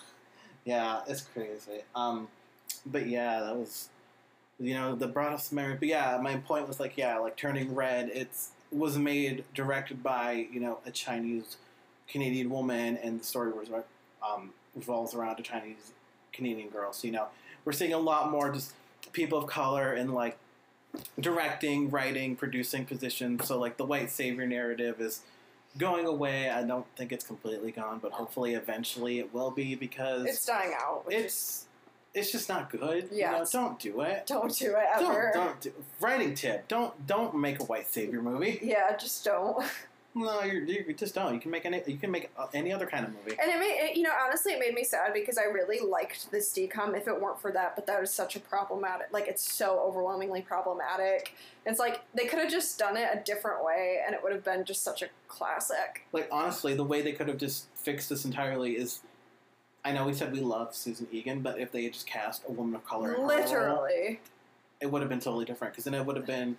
[0.64, 1.82] yeah, it's crazy.
[1.94, 2.28] Um,
[2.86, 3.88] but yeah, that was,
[4.58, 5.76] you know, the brought us memory.
[5.78, 8.10] But yeah, my point was like, yeah, like turning red.
[8.12, 11.56] It's was made directed by you know a Chinese
[12.08, 13.68] Canadian woman, and the story was
[14.28, 15.92] um, revolves around a Chinese
[16.32, 16.92] Canadian girl.
[16.92, 17.26] So you know,
[17.64, 18.72] we're seeing a lot more just
[19.14, 20.36] people of color in like
[21.18, 23.46] directing, writing, producing positions.
[23.48, 25.22] So like the white savior narrative is
[25.78, 26.50] going away.
[26.50, 30.74] I don't think it's completely gone, but hopefully eventually it will be because It's dying
[30.78, 31.04] out.
[31.08, 31.66] It's
[32.12, 33.08] it's just not good.
[33.10, 34.26] Yeah, you know, don't do it.
[34.26, 35.30] don't do it ever.
[35.34, 36.68] Don't don't do writing tip.
[36.68, 38.60] Don't don't make a white savior movie.
[38.62, 39.64] Yeah, just don't.
[40.16, 41.34] No, you're, you just don't.
[41.34, 43.36] You can make any you can make uh, any other kind of movie.
[43.40, 46.30] And it made it, you know honestly it made me sad because I really liked
[46.30, 49.52] this DCOM if it weren't for that, but that is such a problematic like it's
[49.52, 51.34] so overwhelmingly problematic.
[51.66, 54.44] It's like they could have just done it a different way and it would have
[54.44, 56.06] been just such a classic.
[56.12, 59.00] Like honestly, the way they could have just fixed this entirely is.
[59.86, 62.52] I know we said we love Susan Egan, but if they had just cast a
[62.52, 64.20] woman of color, in her role, Literally.
[64.80, 66.56] it would have been totally different because then it would have been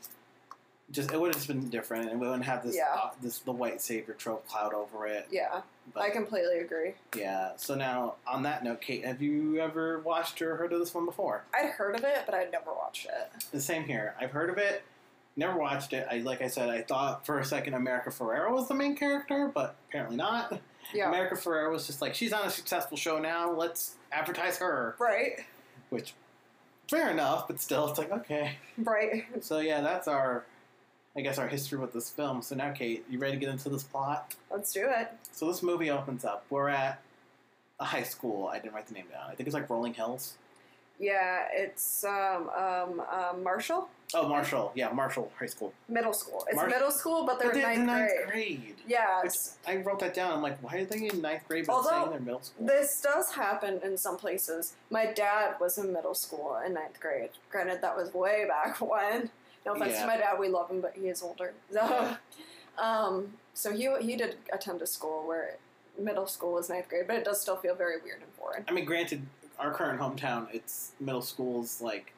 [0.92, 2.94] just it would have just been different and we wouldn't have this Yeah.
[2.96, 5.28] uh, this the white savior trope cloud over it.
[5.32, 5.62] Yeah,
[5.94, 6.94] But, I completely agree.
[7.18, 7.52] yeah.
[7.58, 11.06] So now on that note, Kate, have you ever watched or heard of this one
[11.06, 11.44] before?
[11.54, 13.32] I'd heard of it, but I'd never watched it.
[13.52, 14.14] The same here.
[14.20, 14.84] I've heard of it,
[15.36, 16.08] never watched it.
[16.10, 19.52] I like I said, I thought for a second America Ferrera was the main character,
[19.54, 20.60] but apparently not.
[20.94, 21.08] Yeah.
[21.10, 23.52] America Ferrera was just like she's on a successful show now.
[23.52, 25.40] Let's advertise her, right.
[25.90, 26.14] which
[26.88, 28.58] fair enough, but still, it's like okay.
[28.78, 29.26] Right.
[29.42, 30.46] So yeah, that's our,
[31.18, 32.42] I guess our history with this film.
[32.42, 34.36] So now, Kate, you ready to get into this plot?
[34.52, 35.12] Let's do it.
[35.32, 36.46] So this movie opens up.
[36.50, 37.00] We're at
[37.80, 38.48] a high school.
[38.48, 39.30] I didn't write the name down.
[39.30, 40.34] I think it's like Rolling Hills.
[40.98, 44.72] Yeah, it's um um um Marshall Oh, Marshall.
[44.76, 45.74] Yeah, Marshall High School.
[45.90, 46.46] middle school.
[46.48, 48.60] It's Marsh- middle school, but they're But in they're ninth, in ninth grade.
[48.62, 48.76] grade.
[48.88, 49.24] Yeah.
[49.24, 49.34] Which
[49.68, 50.32] I wrote that down.
[50.32, 52.66] I'm like, why are they in ninth grade but Although, saying they're middle school?
[52.68, 54.76] This does happen in some places.
[54.90, 57.32] My dad was in middle school in ninth grade.
[57.52, 59.32] Granted, that was way back when.
[59.66, 60.02] No offense Yeah.
[60.02, 61.54] to my dad, we love him, but he is older.
[61.72, 62.16] So,
[62.78, 65.58] um, so he he did attend a school where
[65.98, 68.66] middle school was ninth grade, but it does still feel very weird and foreign.
[68.68, 69.26] I mean, granted,
[69.58, 72.14] our current hometown, it's middle school's like,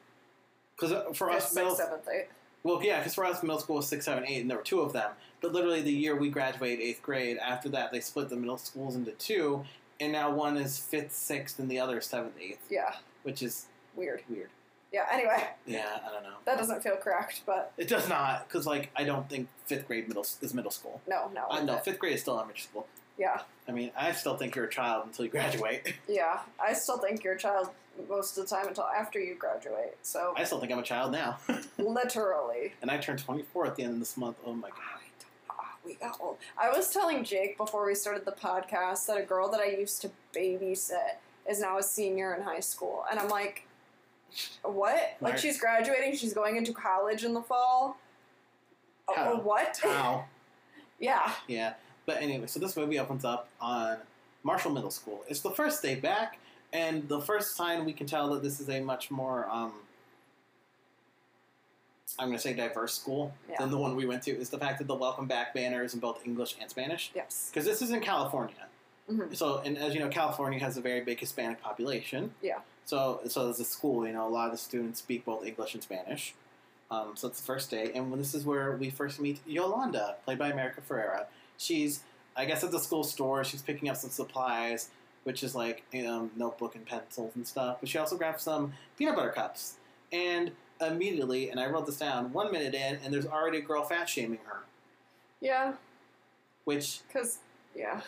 [0.76, 2.28] because for us, Fifth, middle, seventh, eighth.
[2.64, 4.80] well, yeah, because for us, middle school was six, seven, eight, and there were two
[4.80, 5.12] of them.
[5.40, 8.96] But literally, the year we graduated eighth grade, after that, they split the middle schools
[8.96, 9.64] into two,
[10.00, 13.66] and now one is fifth, sixth, and the other is seventh, eighth, Yeah, which is
[13.94, 14.22] weird.
[14.28, 14.50] weird.
[14.92, 15.04] Yeah.
[15.12, 16.36] Anyway, Yeah, I don't know.
[16.46, 20.08] that doesn't feel correct, but It does not, because like I don't think fifth grade
[20.08, 21.00] middle is middle school.
[21.06, 21.44] no, no.
[21.50, 22.86] I know fifth grade is still elementary school.
[23.18, 25.94] Yeah, I mean, I still think you're a child until you graduate.
[26.08, 26.38] yeah.
[26.62, 27.68] I still think you're a child
[28.08, 29.96] most of the time until after you graduate.
[30.02, 31.38] So I still think I'm a child now,
[31.78, 32.74] literally.
[32.82, 34.36] and I turned 24 at the end of this month.
[34.46, 34.78] Oh my god.
[35.50, 36.36] Ah, we got old.
[36.56, 40.00] I was telling Jake before we started the podcast that a girl that I used
[40.02, 41.16] to babysit
[41.48, 43.64] is now a senior in high school, and I'm like,
[44.62, 45.16] what?
[45.20, 45.40] Like Right.
[45.40, 47.96] she's graduating, she's going into college in the fall.
[49.08, 49.36] Oh, How?
[49.40, 49.78] what?
[49.82, 50.24] How?
[50.98, 51.74] yeah, Yeah.
[52.06, 53.98] But anyway, so this movie opens up on
[54.42, 55.24] Marshall Middle School.
[55.28, 56.38] It's the first day back,
[56.72, 59.72] and the first sign we can tell that this is a much more, um,
[62.18, 63.56] I'm going to say diverse school Yeah.
[63.58, 65.92] than the one we went to is the fact that the welcome back banner is
[65.94, 67.10] in both English and Spanish.
[67.14, 68.66] yes, Because this is in California.
[69.10, 69.36] Mhm.
[69.36, 72.34] So, and as you know, California has a very big Hispanic population.
[72.42, 72.60] Yeah.
[72.88, 75.74] So, so as a school, you know, a lot of the students speak both English
[75.74, 76.34] and Spanish.
[76.90, 80.38] Um, so it's the first day, and this is where we first meet Yolanda, played
[80.38, 81.26] by America Ferrera.
[81.58, 82.02] She's,
[82.34, 83.44] I guess, at the school store.
[83.44, 84.88] She's picking up some supplies,
[85.24, 87.76] which is like um, notebook and pencils and stuff.
[87.78, 89.74] But she also grabs some peanut butter cups,
[90.10, 93.84] and immediately, and I wrote this down, one minute in, and there's already a girl
[93.84, 94.60] fat shaming her,
[95.42, 95.74] yeah,
[96.64, 97.40] which because
[97.76, 98.00] yeah,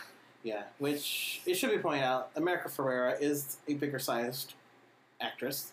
[0.42, 4.54] Yeah, which it should be pointed out, America Ferrera is a bigger sized
[5.20, 5.72] actress,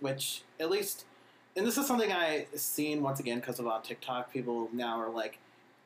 [0.00, 1.04] which at least,
[1.56, 4.32] and this is something I seen once again because of on TikTok.
[4.32, 5.38] People now are like,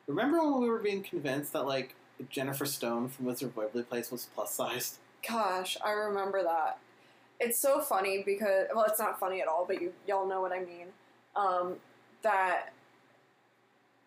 [0.07, 1.95] remember when we were being convinced that like
[2.29, 4.99] Jennifer Stone from Wizard of Waverly Place was plus sized?
[5.27, 6.77] gosh, I remember that.
[7.39, 10.51] It's so funny because well, it's not funny at all, but you y'all know what
[10.51, 10.87] I mean.
[11.35, 11.75] Um,
[12.21, 12.71] that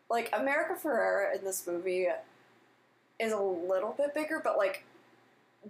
[0.09, 2.07] like America Ferrera in this movie
[3.19, 4.85] is a little bit bigger, but like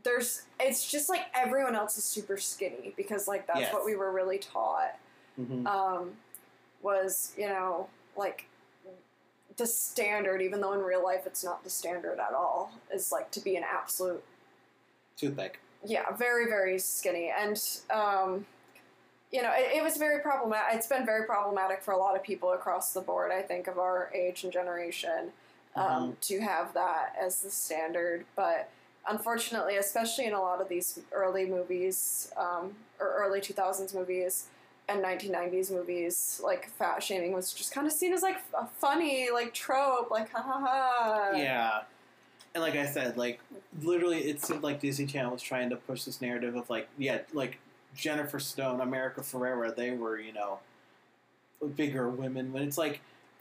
[0.02, 3.72] there's it's just like everyone else is super skinny because like that's Yes.
[3.72, 4.96] what we were really taught
[5.40, 5.66] Mm-hmm.
[5.66, 6.12] um,
[6.82, 8.46] was you know like
[9.56, 13.30] the standard, even though in real life it's not the standard at all, is like
[13.32, 14.22] to be an absolute
[15.16, 15.60] Toothpick.
[15.84, 17.30] yeah, very, very skinny.
[17.36, 17.56] And,
[17.92, 18.46] um,
[19.30, 20.76] you know, it, it was very problematic.
[20.76, 23.78] It's been very problematic for a lot of people across the board, I think, of
[23.78, 25.30] our age and generation
[25.76, 28.24] um, to have that as the standard.
[28.34, 28.68] But
[29.08, 34.48] unfortunately, especially in a lot of these early movies um, or early 2000s movies,
[34.88, 39.28] and 1990s movies, like fat shaming was just kind of seen as like a funny,
[39.32, 41.30] like trope, like ha ha ha.
[41.34, 41.82] Yeah.
[42.54, 43.40] And like I said, like
[43.82, 47.20] literally, it seemed like Disney Channel was trying to push this narrative of like, yeah,
[47.32, 47.58] like
[47.96, 50.58] Jennifer Stone, America Ferrera, they were, you know,
[51.76, 52.52] bigger women.
[52.52, 53.00] When it's like,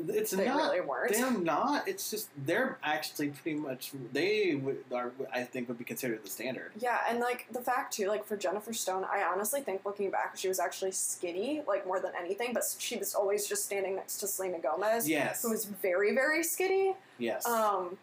[0.10, 0.58] it's They not.
[0.58, 1.14] really weren't.
[1.14, 1.88] They're not.
[1.88, 6.30] It's just they're actually pretty much they would are I think would be considered the
[6.30, 6.72] standard.
[6.80, 10.36] Yeah, and like the fact too, like for Jennifer Stone, I honestly think looking back,
[10.38, 12.54] she was actually skinny, like more than anything.
[12.54, 15.42] But she was always just standing next to Selena Gomez, Yes.
[15.44, 16.96] who was very, very skinny.
[17.18, 17.46] yes.
[17.46, 17.98] Um,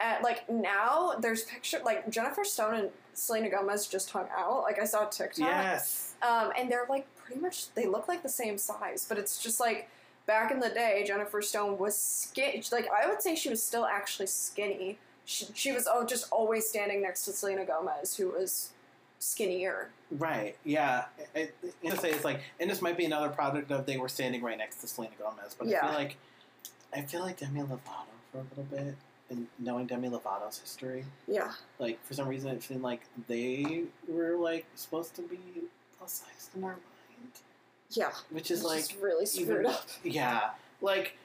[0.00, 4.62] and like now, there's picture like Jennifer Stone and Selena Gomez just hung out.
[4.62, 5.38] Like I saw TikTok.
[5.48, 6.14] yes.
[6.22, 9.58] Um, and they're like pretty much they look like the same size, but it's just
[9.60, 9.88] like
[10.28, 12.62] back in the day, Jennifer Stone was skinny.
[12.70, 14.98] Like I would say she was still actually skinny.
[15.24, 18.70] She, she was oh, just always standing next to Selena Gomez, who was
[19.18, 19.90] skinnier.
[20.12, 20.56] Right.
[20.64, 21.06] Yeah.
[21.34, 24.08] I, I, I say it's like, and this might be another product of they were
[24.08, 26.16] standing right next to Selena Gomez, but I feel like
[26.94, 28.94] I feel like Demi Lovato for a little bit,
[29.30, 34.36] and knowing Demi Lovato's history, Yeah, like for some reason it seemed like they were
[34.36, 35.38] like supposed to be
[35.98, 36.82] plus size in our mind,
[37.90, 38.10] yeah.
[38.30, 39.86] which is like really screwed even- up.
[40.04, 41.16] Yeah, like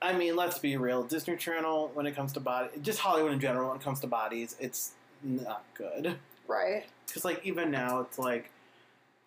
[0.00, 1.02] I mean, let's be real.
[1.04, 4.06] Disney Channel, when it comes to body, just Hollywood in general, when it comes to
[4.08, 6.16] bodies, it's not good.
[6.48, 6.84] Right.
[7.06, 8.50] Because like even now, it's like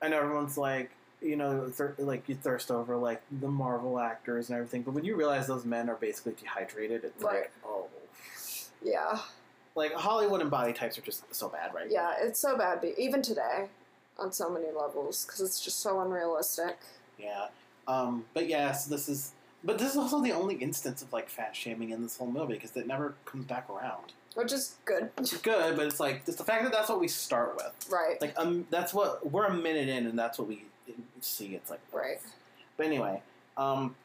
[0.01, 4.49] I know everyone's like you know thir- like you thirst over like the Marvel actors
[4.49, 7.35] and everything, but when you realize those men are basically dehydrated, it's Right.
[7.43, 7.87] like oh,
[8.83, 9.19] Yeah.
[9.75, 11.89] like Hollywood and body types are just so bad, right?
[11.89, 13.69] Yeah, it's so bad, even today,
[14.17, 16.77] on so many levels, because it's just so unrealistic.
[17.19, 17.47] Yeah.
[17.87, 19.31] Um, but yeah, so this is.
[19.63, 22.53] But this is also the only instance of like fat shaming in this whole movie
[22.53, 24.13] because it never comes back around.
[24.35, 25.09] Which is good.
[25.17, 27.89] Which good, but it's like just the fact that that's what we start with.
[27.89, 28.21] Right.
[28.21, 30.65] Like um, that's what we're a minute in, and that's what we
[31.21, 31.55] see.
[31.55, 32.19] It's like Right.
[32.77, 33.21] But anyway,
[33.57, 33.95] um,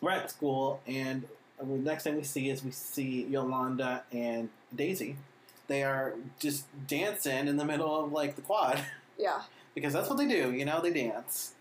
[0.00, 1.24] we're at school, and
[1.58, 5.16] the next thing we see is we see Yolanda and Daisy.
[5.66, 8.80] They are just dancing in the middle of like the quad
[9.20, 9.42] Yeah.
[9.74, 10.52] because that's what they do.
[10.52, 11.52] You know, they dance,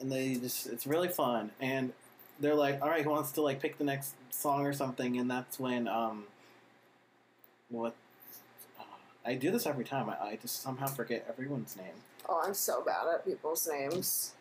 [0.00, 1.50] and they just it's really fun.
[1.60, 1.92] And
[2.40, 5.16] they're like, all right, who wants to like pick the next song or something?
[5.18, 6.24] And that's when um,
[7.68, 7.94] what.
[8.78, 8.82] uh,
[9.26, 10.08] I do this every time.
[10.10, 11.94] I, I just somehow forget everyone's name.
[12.28, 14.32] Oh, I'm so bad at people's names.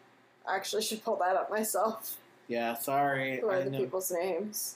[0.48, 2.18] I actually should pull that up myself.
[2.48, 3.40] Yeah, sorry.
[3.42, 3.80] Who are I the know.
[3.80, 4.76] people's names?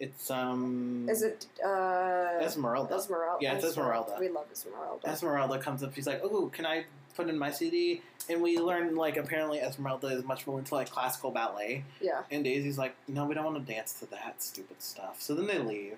[0.00, 1.08] It's um.
[1.10, 2.94] Is it uh Esmeralda?
[2.94, 3.38] Esmeralda?
[3.44, 4.16] Yeah, it's Esmeralda.
[4.20, 5.08] We love Esmeralda.
[5.08, 5.94] Esmeralda comes up.
[5.94, 6.84] She's like, "Oh, can I
[7.16, 10.88] put in my CD?" And we learn like apparently Esmeralda is much more into like
[10.90, 12.22] classical ballet, yeah.
[12.30, 15.46] and Daisy's like, "No, we don't want to dance to that stupid stuff." So then
[15.48, 15.96] they leave.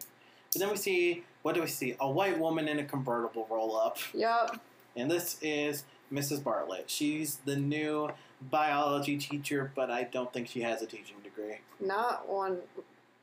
[0.52, 1.94] But then we see what do we see?
[2.00, 4.60] A white woman in a convertible roll up, Yep.
[4.96, 6.42] and this is Mrs.
[6.42, 6.88] Bartlett.
[6.90, 8.10] She's the new
[8.50, 11.58] biology teacher, but I don't think she has a teaching degree.
[11.78, 12.60] Not one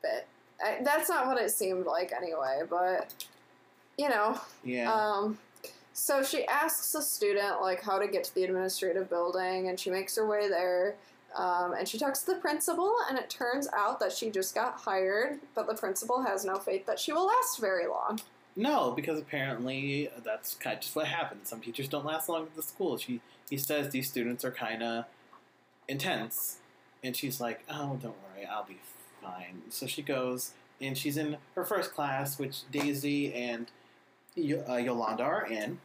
[0.02, 0.26] bit.
[0.64, 3.12] I, that's not what it seemed like anyway, but
[3.96, 4.92] you know, Yeah.
[4.92, 5.38] Um,
[5.92, 9.90] so she asks a student like how to get to the administrative building, and she
[9.90, 10.94] makes her way there.
[11.34, 14.74] Um, and she talks to the principal, and it turns out that she just got
[14.74, 18.20] hired, but the principal has no faith that she will last very long.
[18.56, 21.48] No, because apparently that's kind of just what happens.
[21.48, 22.96] Some teachers don't last long at the school.
[22.96, 25.04] She he says these students are kind of
[25.88, 26.58] intense,
[27.02, 28.78] and she's like, "Oh, don't worry, I'll be
[29.28, 33.70] fine." So she goes, and she's in her first class, which Daisy and
[34.34, 35.80] Yo- uh, Yolanda are in,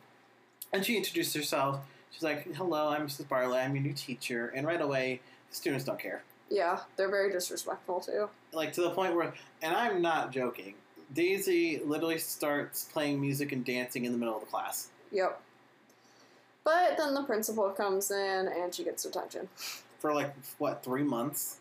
[0.72, 1.80] and she introduces herself.
[2.12, 3.28] She's like, "Hello, I'm Mrs.
[3.28, 3.64] Bartlett.
[3.66, 6.24] I'm your new teacher," and right away, the students don't care.
[6.50, 8.30] Yeah, they're very disrespectful too.
[8.52, 10.76] like to the point where, and I'm not joking.
[11.12, 14.90] Daisy literally starts playing music and dancing in the middle of the class.
[15.12, 15.42] Yep.
[16.64, 19.50] But then the principal comes in and she gets detention.
[20.00, 21.58] for like what three months,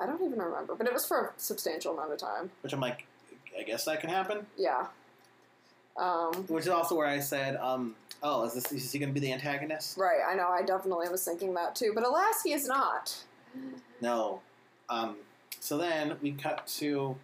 [0.00, 2.50] I don't even remember, but it was for a substantial amount of time.
[2.62, 3.06] which I'm like,
[3.58, 4.46] I guess that can happen.
[4.56, 4.86] Yeah.
[5.96, 9.14] Um, Which is also where I said, um, oh, is this is he going to
[9.14, 9.96] be the antagonist?
[9.96, 13.16] right, I know, I definitely was thinking that too, but alas, he is not.
[14.00, 14.40] No.
[14.88, 15.16] Um,
[15.60, 17.14] so then we cut to,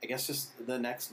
[0.00, 1.12] I guess, just the next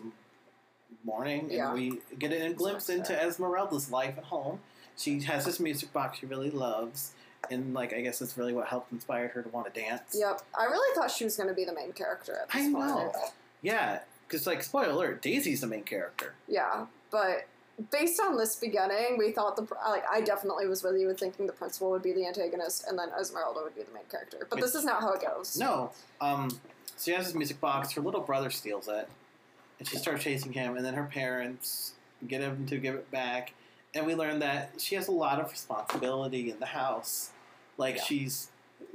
[1.04, 1.74] morning, and Yeah.
[1.74, 4.60] we get a glimpse into Esmeralda's life at home.
[4.96, 7.14] She has this music box she really loves,
[7.52, 10.16] and like I guess that's really what helped inspire her to want to dance.
[10.18, 10.42] Yep.
[10.58, 13.12] I really thought she was going to be the main character at this I know.
[13.12, 13.16] point.
[13.62, 16.34] Yeah, because like spoiler alert, Daisy's the main character.
[16.48, 17.48] Yeah, but
[17.92, 21.48] based on this beginning, we thought the like I definitely was with you with thinking
[21.48, 24.48] the principal would be the antagonist and then Esmeralda would be the main character.
[24.50, 25.58] But this is not how it goes.
[25.58, 25.92] No.
[26.22, 26.60] Um,
[27.00, 27.92] she has this music box.
[27.94, 29.08] Her little brother steals it,
[29.80, 30.78] and she starts chasing him.
[30.78, 31.94] And then her parents
[32.28, 33.54] get him to give it back.
[33.94, 37.32] And we learn that she has a lot of responsibility in the house.
[37.78, 38.04] Like Yeah.
[38.04, 38.50] she's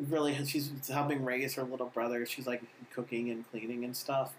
[0.09, 2.25] really she's helping raise her little brother.
[2.27, 2.63] She's like
[2.93, 4.33] cooking and cleaning and stuff.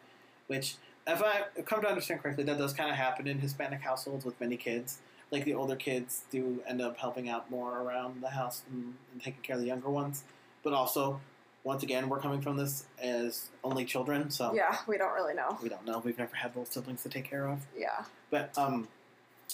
[0.47, 0.75] Which,
[1.07, 4.39] if I come to understand correctly, that does kind of happen in Hispanic households with
[4.41, 4.99] many kids.
[5.31, 9.23] Like the older kids do end up helping out more around the house and, and
[9.23, 10.23] taking care of the younger ones.
[10.61, 11.21] But also,
[11.63, 15.57] once again, we're coming from this as only children, so Yeah, we don't really know.
[15.63, 15.99] we don't know.
[15.99, 17.59] We've never had little siblings to take care of.
[17.77, 18.03] Yeah.
[18.29, 18.87] But um,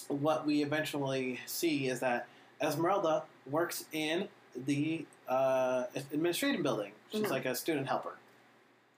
[0.08, 2.26] what we eventually see is that
[2.60, 4.28] Esmeralda works in
[4.66, 6.92] the uh, administrative building.
[7.12, 7.30] She's Mhm.
[7.30, 8.16] like a student helper.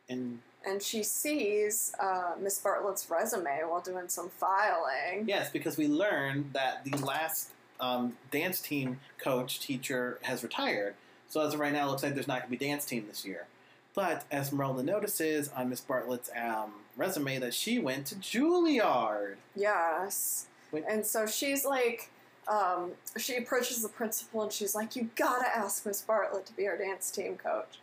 [0.09, 5.25] And And she sees uh, Miss Bartlett's resume while doing some filing.
[5.27, 10.95] yes, because we learned that the last um, dance team coach teacher has retired.
[11.29, 13.07] So as of right now, it looks like there's not going to be dance team
[13.09, 13.47] this year.
[13.95, 19.37] But Esmeralda notices on Miss Bartlett's um, resume that she went to Juilliard.
[19.57, 20.47] Yes.
[20.73, 20.85] Wait.
[20.87, 22.11] And so she's like,
[22.49, 26.67] um, she approaches the principal and she's like, "You gotta ask Miss Bartlett to be
[26.67, 27.79] our dance team coach."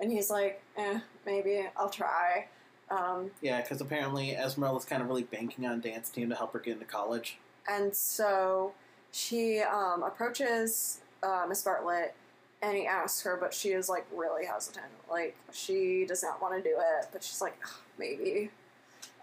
[0.00, 2.48] And he's like, "Eh, maybe I'll try."
[2.90, 6.60] Um, Yeah, because apparently Esmeralda's kind of really banking on dance team to help her
[6.60, 7.38] get into college.
[7.68, 8.72] and so
[9.10, 12.14] she um, approaches uh, Miss Bartlett
[12.62, 14.86] and he asks her, but she is like really hesitant.
[15.10, 18.50] Like she does not want to do it, but she's like, "Ugh, maybe.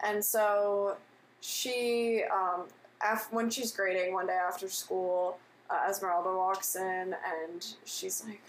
[0.03, 0.97] And so
[1.41, 2.65] she, um,
[3.03, 5.37] af- when she's grading one day after school,
[5.69, 8.41] uh, Esmeralda walks in and she's like,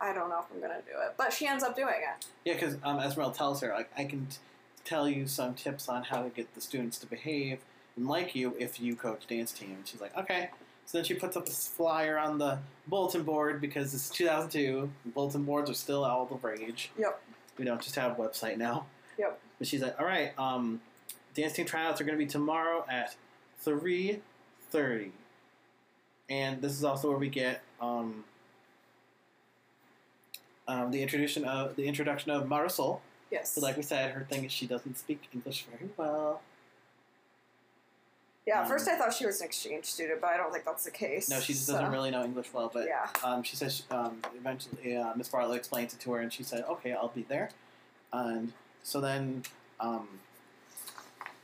[0.00, 2.26] I don't know if I'm gonna do it, but she ends up doing it.
[2.44, 4.36] Yeah, because um, Esmeralda tells her, like, I can t-
[4.84, 7.60] tell you some tips on how to get the students to behave
[7.96, 9.70] and like you if you coach dance team.
[9.76, 10.50] And she's like, okay.
[10.86, 14.90] So then she puts up this flyer on the bulletin board because it's 2002.
[15.14, 16.90] Bulletin boards are still all the rage.
[16.98, 17.22] Yep.
[17.56, 18.86] We don't just have a website now.
[19.18, 19.40] Yep.
[19.58, 20.80] But she's like, all right, um,
[21.34, 23.14] dance team tryouts are going to be tomorrow at
[23.64, 25.10] 3.30.
[26.30, 28.24] And this is also where we get um,
[30.66, 33.00] um, the introduction of the introduction of Marisol.
[33.30, 33.50] Yes.
[33.52, 36.40] So like we said, her thing is she doesn't speak English very well.
[38.46, 38.58] yeah.
[38.58, 40.84] At um, first, I thought she was an exchange student, but I don't think that's
[40.84, 41.28] the case.
[41.28, 42.70] No, she just so- doesn't really know English well.
[42.72, 43.08] But Yeah.
[43.22, 46.64] um, she says um, eventually uh, Miss Bartlett explains it to her, and she said,
[46.64, 47.50] "Okay, I'll be there."
[48.12, 48.52] And
[48.82, 49.42] so then,
[49.80, 50.08] um,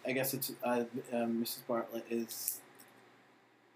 [0.06, 1.66] I guess it's uh, um, Mrs.
[1.68, 2.60] Bartlett is.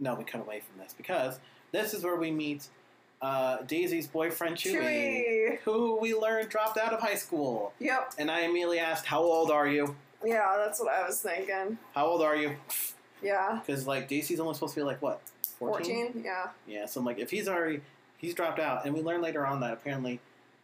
[0.01, 1.39] No, we cut away from this because
[1.73, 2.67] this is where we meet
[3.23, 5.59] uh, Daisy's boyfriend Chewy, Chewy.
[5.61, 7.73] who we learned dropped out of high school.
[7.79, 8.15] Yep.
[8.19, 9.95] And I immediately asked, "How old are you?
[10.25, 11.79] Yeah, that's what I was thinking.
[11.95, 12.57] How old are you?"
[13.23, 13.61] Yeah.
[13.65, 15.21] Because like Daisy's only supposed to be like what,
[15.59, 16.23] 14?
[16.25, 16.49] Yeah.
[16.67, 17.81] Yeah, so I'm like, if he's already
[18.19, 20.21] he's dropped out, and we learn later on that apparently,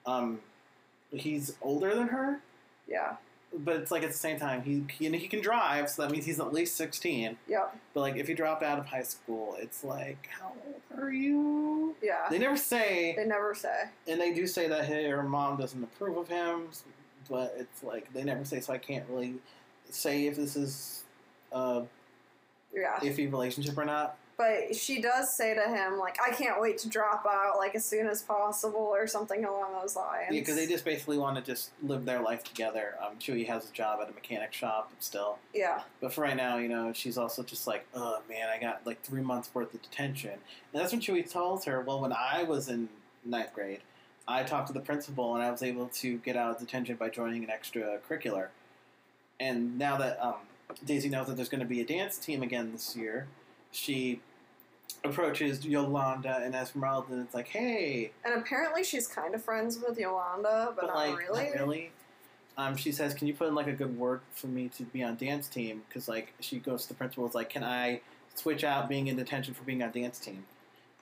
[0.07, 0.41] um,
[1.13, 2.41] he's older than her,
[2.87, 3.17] Yeah.
[3.53, 6.25] But it's like at the same time he he, he can drive, so that means
[6.25, 7.37] he's at least 16.
[7.49, 7.77] Yep.
[7.95, 11.95] But like if you drop out of high school, it's like, how old are you?
[12.03, 12.27] Yeah.
[12.31, 13.85] They never say, They never say.
[14.07, 16.69] and they do say that hey, her mom doesn't approve of him,
[17.29, 19.35] but it's like they never say, so I can't really
[19.89, 21.05] say if this is
[21.53, 21.83] a
[22.73, 22.99] Yeah.
[23.01, 24.17] iffy relationship or not.
[24.41, 27.85] But she does say to him, like, I can't wait to drop out, like, as
[27.85, 30.29] soon as possible, or something along those lines.
[30.31, 32.95] Yeah, because they just basically want to just live their life together.
[33.05, 35.83] Um, Chewie has a job at a mechanic shop still, Yeah.
[36.01, 39.03] but for right now, you know, she's also just like, oh man, I got like
[39.03, 40.41] three months worth of detention, and
[40.83, 42.89] that's when Chewie tells her, well, when I was in
[43.27, 43.81] ninth grade,
[44.27, 47.11] I talked to the principal and I was able to get out of detention by
[47.11, 48.49] joining an extracurricular,
[49.39, 50.37] and now that um,
[50.87, 53.27] Daisy knows that there's going to be a dance team again this year,
[53.71, 54.21] she
[55.05, 59.99] approaches Yolanda and Esmeralda and it's like, hey, And apparently she's kind of friends with
[59.99, 61.45] Yolanda, but, not like really.
[61.47, 61.93] not really.
[62.57, 65.03] Um, she says, "Can you put in like a good word for me to be
[65.03, 68.03] on dance team?" Because like she goes to the principal, is like, "Can I
[68.35, 70.45] switch out being in detention for being on dance team?"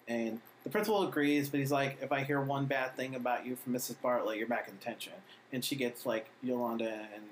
[0.07, 3.57] And the principal agrees, but he's like, "If I hear one bad thing about you
[3.57, 4.01] from Mrs.
[4.01, 5.14] Bartlett, you're back in detention."
[5.53, 7.24] And she gets like Yolanda and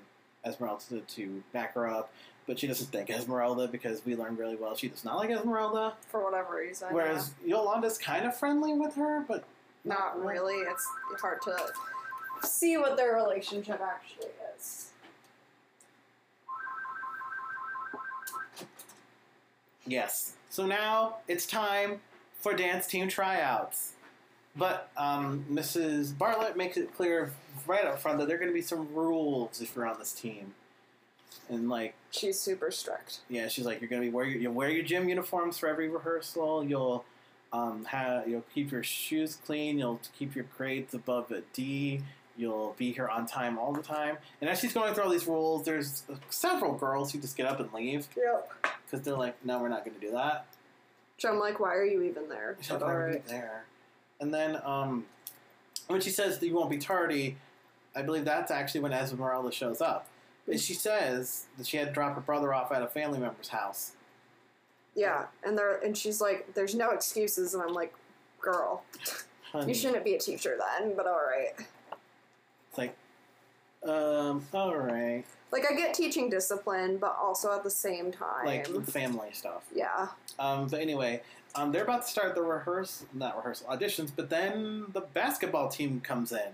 [0.45, 2.11] Esmeralda to back her up,
[2.47, 5.93] but she doesn't think Esmeralda because we learned really well she does not like Esmeralda.
[6.09, 6.87] For whatever reason.
[6.91, 9.43] Whereas Yolanda's kind of friendly with her, but
[9.85, 9.93] yeah.
[9.93, 10.55] not really.
[10.55, 10.87] It's
[11.21, 14.91] hard to see what their relationship actually is.
[19.85, 20.33] Yes.
[20.49, 21.99] So now it's time
[22.39, 23.93] for dance team tryouts.
[24.55, 26.17] But um, Mrs.
[26.17, 27.31] Bartlett makes it clear
[27.67, 30.13] right up front that there are going to be some rules if you're on this
[30.13, 30.55] team.
[31.49, 33.19] And like, She's super strict.
[33.29, 35.87] yeah, she's like, you're to be wear your, you'll wear your gym uniforms for every
[35.89, 36.63] rehearsal.
[36.63, 37.05] You'll
[37.53, 39.77] um, have you'll keep your shoes clean.
[39.79, 42.01] You'll keep your grades above a D.
[42.35, 44.17] You'll be here on time all the time.
[44.41, 47.59] And as she's going through all these rules, there's several girls who just get up
[47.59, 48.51] and leave Yep.
[48.85, 50.45] because they're like, no, we're not to do that.
[51.17, 52.55] So I'm like, why are you even there?
[52.69, 53.25] But never alright.
[53.25, 53.65] be there.
[54.19, 55.05] And then um,
[55.87, 57.37] when she says that you won't be tardy,
[57.95, 60.07] I believe that's actually when Esmeralda shows up.
[60.47, 63.49] And she says that she had to drop her brother off at a family member's
[63.49, 63.91] house.
[64.95, 67.93] Yeah, and they're and she's like, "There's no excuses," and I'm like,
[68.41, 68.83] "Girl,
[69.51, 69.67] Honey.
[69.67, 71.53] you shouldn't be a teacher then." But all right,
[72.69, 72.95] It's like,
[73.83, 78.67] um, all right, like I get teaching discipline, but also at the same time, like
[78.85, 79.65] family stuff.
[79.75, 80.07] yeah,
[80.39, 81.21] Um, but anyway,
[81.53, 84.11] um, they're about to start the rehearsal, not rehearsal auditions.
[84.15, 86.53] But then the basketball team comes in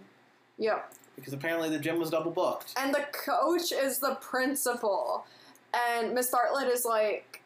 [0.57, 0.91] yep.
[1.16, 2.74] Because apparently the gym was double booked.
[2.78, 5.26] And the coach is the principal,
[5.89, 7.41] and Miss Bartlett is like,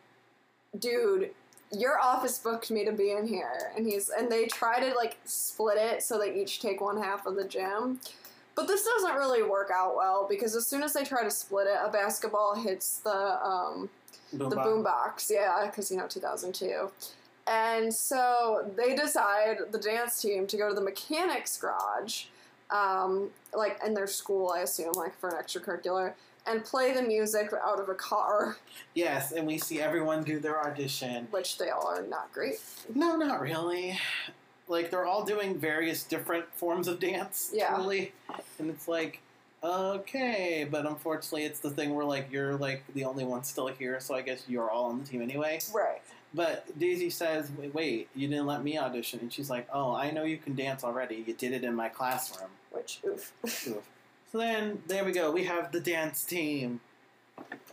[0.78, 1.32] "Dude."
[1.70, 5.18] Your office booked me to be in here, and he's and they try to like
[5.26, 8.00] split it so they each take one half of the gym,
[8.56, 11.68] but this doesn't really work out well because as soon as they try to split
[11.68, 13.90] it, a basketball hits the um,
[14.34, 16.90] Boom the boombox, yeah, because you know 2002.
[17.48, 22.26] And so they decide the dance team to go to the mechanics garage,
[22.72, 26.14] um, like in their school, I assume, like for an extracurricular,
[26.46, 28.56] and play the music out of a car,
[28.94, 31.28] Yes, and we see everyone do their audition.
[31.32, 32.60] which they all are not great.
[32.94, 34.00] No, not really.
[34.70, 37.52] Like they're all doing various different forms of dance.
[37.54, 37.76] Yeah.
[38.60, 39.22] And it's like,
[39.64, 44.00] okay, but unfortunately, it's the thing where like you're like the only one still here,
[44.00, 45.60] so I guess you're all on the team anyway.
[45.74, 46.02] Right.
[46.34, 50.12] But Daisy says, wait, wait, you didn't let me audition, and she's like, oh, I
[50.12, 51.24] know you can dance already.
[51.26, 52.50] You did it in my classroom.
[52.72, 53.34] Which, oof.
[54.30, 55.32] So then there we go.
[55.32, 56.82] We have the dance team.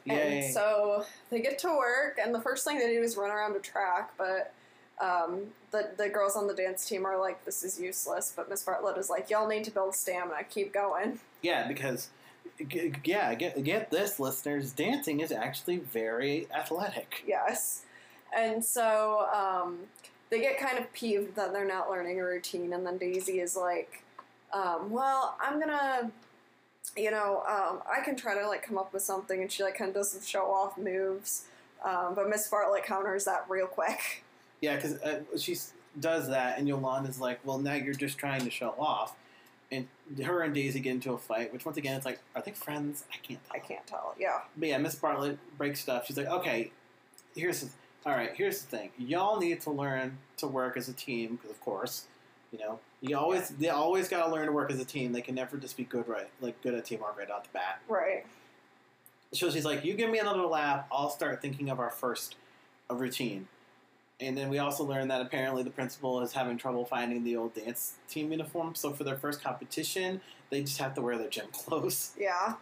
[0.05, 0.45] Yay.
[0.45, 3.57] And so they get to work, and the first thing they do is run around
[3.57, 4.53] a track, but
[5.01, 8.33] um, the, the girls on the dance team are like, this is useless.
[8.35, 11.19] But Miss Bartlett is like, y'all need to build stamina, keep going.
[11.43, 12.11] Yeah, because
[12.69, 14.73] g- yeah, get get this, listeners.
[14.73, 17.25] Dancing is actually very athletic.
[17.27, 17.83] Yes.
[18.37, 19.79] And so um,
[20.31, 23.57] they get kind of peeved that they're not learning a routine, and then Daisy is
[23.57, 24.04] like,
[24.53, 26.11] um, well, I'm gonna,
[26.97, 29.77] you know, um, I can try to like come up with something, and she like
[29.77, 31.47] kind of does some show off moves.
[31.85, 34.23] Um, but Miss Bartlett counters that real quick.
[34.61, 35.57] Yeah, because uh, she
[36.01, 39.15] does that, and Yolanda's like, "Well, now you're just trying to show off."
[39.71, 39.89] And
[40.23, 43.05] her and Daisy get into a fight, which once again, it's like, are they friends?
[43.13, 43.67] I can't I tell.
[43.69, 44.15] can't tell.
[44.19, 44.41] Yeah.
[44.57, 46.07] But yeah, Miss Bartlett breaks stuff.
[46.07, 46.71] She's like, "Okay,
[47.35, 47.71] here's the,
[48.07, 48.31] all right.
[48.35, 48.91] Here's the thing.
[48.99, 52.05] Y'all need to learn to work as a team, because of course,
[52.53, 55.13] you know, you always they always got to learn to work as a team.
[55.13, 57.81] They can never just be good right, like good at teamwork right off the bat."
[57.89, 58.25] Right.
[59.33, 62.37] So she's like, "You give me another lap, I'll start thinking of our first
[62.91, 63.49] uh, routine."
[64.21, 67.55] And then we also learned that apparently the principal is having trouble finding the old
[67.55, 68.75] dance team uniform.
[68.75, 72.13] So for their first competition, they just have to wear their gym clothes.
[72.19, 72.55] Yeah.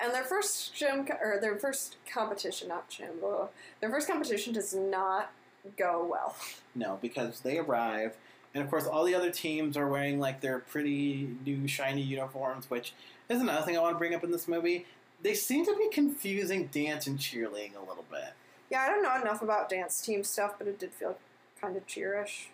[0.00, 3.14] And their first gym co- or their first competition, not gym,
[3.80, 5.32] their first competition does not
[5.76, 6.36] go well.
[6.74, 8.16] No, because they arrive,
[8.54, 12.70] and of course all the other teams are wearing like their pretty new shiny uniforms.
[12.70, 12.94] Which
[13.28, 14.86] is another thing I want to bring up in this movie.
[15.22, 18.32] They seem to be confusing dance and cheerleading a little bit.
[18.70, 21.16] Yeah, I don't know enough about dance team stuff, but it did feel
[21.60, 22.50] kind of cheerish.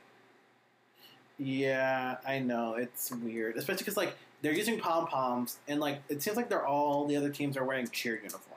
[1.39, 6.23] Yeah, I know it's weird, especially because like they're using pom poms, and like it
[6.23, 8.54] seems like they're all the other teams are wearing cheer uniforms.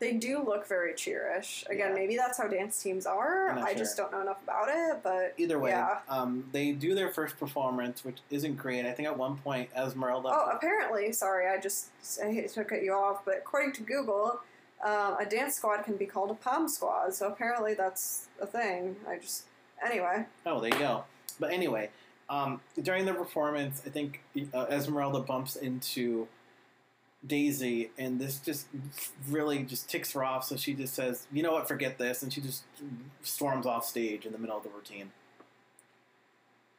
[0.00, 1.64] They do look very cheerish.
[1.68, 1.94] Again, Yeah.
[1.94, 3.50] maybe that's how dance teams are.
[3.50, 5.98] I just don't know enough about it, but Either way, Yeah.
[6.08, 8.86] um, they do their first performance, which isn't great.
[8.86, 10.28] I think at one point Esmeralda.
[10.32, 11.86] oh, apparently, sorry, I just
[12.22, 14.40] I hate to cut you off, but according to Google,
[14.84, 17.12] um, a dance squad can be called a pom squad.
[17.14, 18.94] So apparently, that's a thing.
[19.08, 19.44] I just
[19.84, 20.26] anyway.
[20.46, 21.04] Oh, there you go.
[21.40, 21.90] But anyway,
[22.30, 24.20] um, during the performance, I think
[24.54, 26.28] uh, Esmeralda bumps into
[27.26, 28.66] Daisy, and this just
[29.28, 30.44] really just ticks her off.
[30.44, 31.66] So she just says, "You know what?
[31.66, 32.62] Forget this," and she just
[33.22, 35.10] storms off stage in the middle of the routine.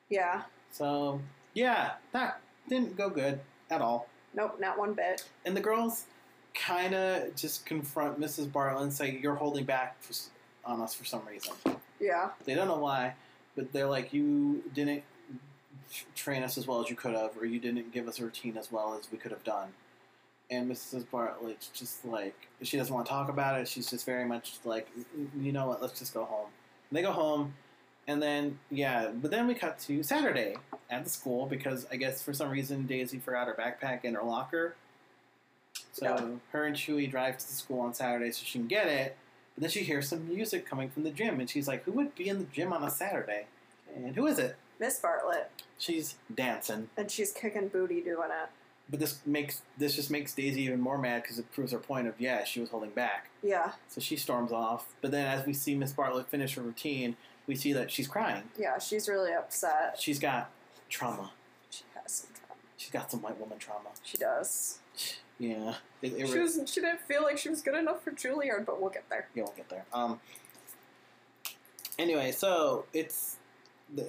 [0.10, 0.44] Yeah.
[0.72, 1.22] So
[1.54, 4.08] yeah, that didn't go good at all.
[4.34, 5.28] Nope, not one bit.
[5.46, 6.06] And the girls
[6.54, 8.52] kind of just confront Mrs.
[8.52, 10.14] Bartlett and say, "You're holding back for,
[10.64, 11.54] on us for some reason."
[12.00, 12.30] Yeah.
[12.46, 13.16] They don't know why,
[13.58, 15.04] but they're like, "You didn't
[16.16, 18.58] train us as well as you could have, or you didn't give us a routine
[18.58, 19.74] as well as we could have done."
[20.52, 21.06] And Mrs.
[21.12, 23.68] Bartlett's just like she doesn't want to talk about it.
[23.68, 24.88] She's just very much like,
[25.40, 25.82] "You know what?
[25.82, 26.48] Let's just go home."
[26.90, 27.54] And they go home,
[28.08, 30.56] and then yeah, but then we cut to Saturday
[30.90, 34.24] at the school because I guess for some reason Daisy forgot her backpack in her
[34.24, 34.76] locker.
[35.94, 39.18] So her and Chewie drive to the school on Saturday so she can get it.
[39.56, 42.16] But then she hears some music coming from the gym, and she's like, "Who would
[42.16, 43.46] be in the gym on a Saturday?"
[43.96, 44.56] And who is it?
[44.80, 46.90] Miss Bartlett, She's dancing.
[46.96, 48.50] and she's kicking booty doing it.
[48.90, 52.08] But this makes this just makes Daisy even more mad because it proves her point
[52.08, 53.30] of yeah she was holding back.
[53.44, 53.74] Yeah.
[53.88, 54.88] So she storms off.
[55.02, 57.16] But then as we see Miss Bartlett finish her routine,
[57.46, 58.44] we see that she's crying.
[58.58, 59.98] Yeah, she's really upset.
[60.00, 60.50] She's got
[60.90, 61.32] trauma.
[61.70, 62.60] She has some trauma.
[62.78, 63.90] She's got some white woman trauma.
[64.04, 64.80] She does.
[65.38, 66.60] Yeah, it, it She re- was.
[66.66, 69.28] She didn't feel like she was good enough for Juilliard, but we'll get there.
[69.36, 69.86] Yeah, we'll get there.
[69.94, 70.20] Um.
[71.98, 73.36] Anyway, so it's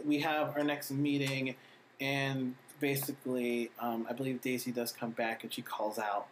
[0.04, 1.54] we have our next meeting,
[2.00, 6.26] and basically, um, I believe Daisy does come back, and she calls out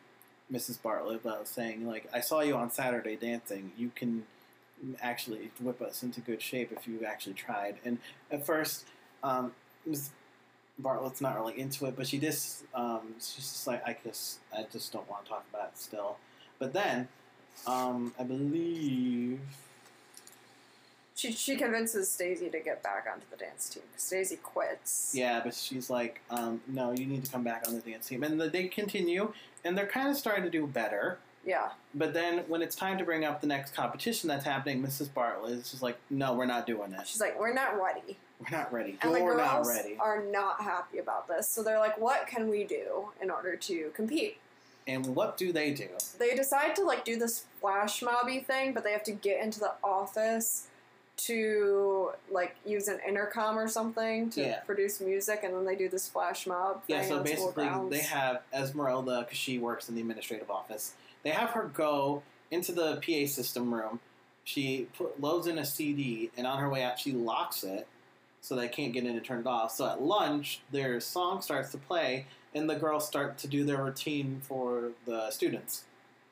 [0.52, 0.80] Mrs.
[0.82, 3.72] Bartlett about saying, like, I saw you on Saturday dancing.
[3.76, 4.24] You can
[5.00, 7.76] actually whip us into good shape if you actually tried.
[7.84, 7.98] And
[8.30, 8.86] at first,
[9.22, 9.52] um,
[9.86, 10.10] Ms.
[10.78, 14.64] Bartlett's not really into it, but she just um, she's just like, I guess I
[14.72, 16.16] just don't want to talk about it still.
[16.58, 17.08] But then,
[17.66, 19.40] um, I believe.
[21.18, 25.10] She she convinces Daisy to get back onto the dance team because Daisy quits.
[25.12, 28.22] Yeah, but she's like, um, no, you need to come back on the dance team.
[28.22, 29.32] And the, they continue,
[29.64, 31.18] and they're kind of starting to do better.
[31.44, 31.70] Yeah.
[31.92, 35.12] But then when it's time to bring up the next competition that's happening, Mrs.
[35.12, 37.04] Bartlett is just like, no, we're not doing it.
[37.04, 38.16] She's like, we're not ready.
[38.38, 38.96] We're not ready.
[39.02, 39.96] And the You're not girls ready.
[39.98, 41.48] are not happy about this.
[41.48, 44.36] So they're like, what can we do in order to compete?
[44.86, 45.88] And what do they do?
[46.20, 49.58] They decide to like do this flash mobby thing, but they have to get into
[49.58, 50.68] the office
[51.18, 54.60] to like use an intercom or something to Yeah.
[54.60, 56.82] produce music, and then they do this flash mob.
[56.86, 61.50] Yeah, so basically, they have Esmeralda, because she works in the administrative office, they have
[61.50, 64.00] her go into the PA system room.
[64.44, 67.86] She put, loads in a CD, and on her way out, she locks it
[68.40, 69.72] so they can't get in and turn it off.
[69.72, 73.82] So at lunch, their song starts to play, and the girls start to do their
[73.82, 75.84] routine for the students.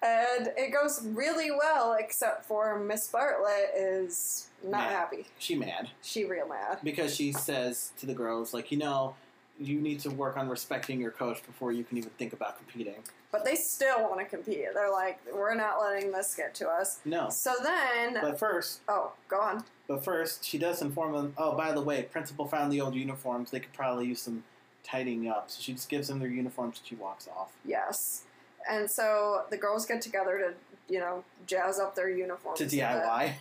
[0.03, 4.91] And it goes really well, except for Miss Bartlett is not Mad.
[4.93, 5.27] happy.
[5.39, 6.79] She mad She real mad.
[6.85, 9.15] because she says to the girls, like, you know,
[9.59, 12.97] you need to work on respecting your coach before you can even think about competing.
[13.33, 14.67] But they still want to compete.
[14.75, 17.01] They're like, we're not letting this get to us.
[17.07, 19.65] No, So then, but first, oh, go on.
[19.89, 21.35] But first, she does inform them.
[21.39, 23.51] Oh, by the way, principal found the old uniforms.
[23.51, 24.45] They could probably use some
[24.85, 25.51] tidying up.
[25.51, 27.53] So she just gives them their uniforms and she walks off.
[27.65, 28.23] Yes.
[28.69, 32.59] And so the girls get together to, you know, jazz up their uniforms.
[32.59, 32.67] To.
[32.67, 33.33] DIY.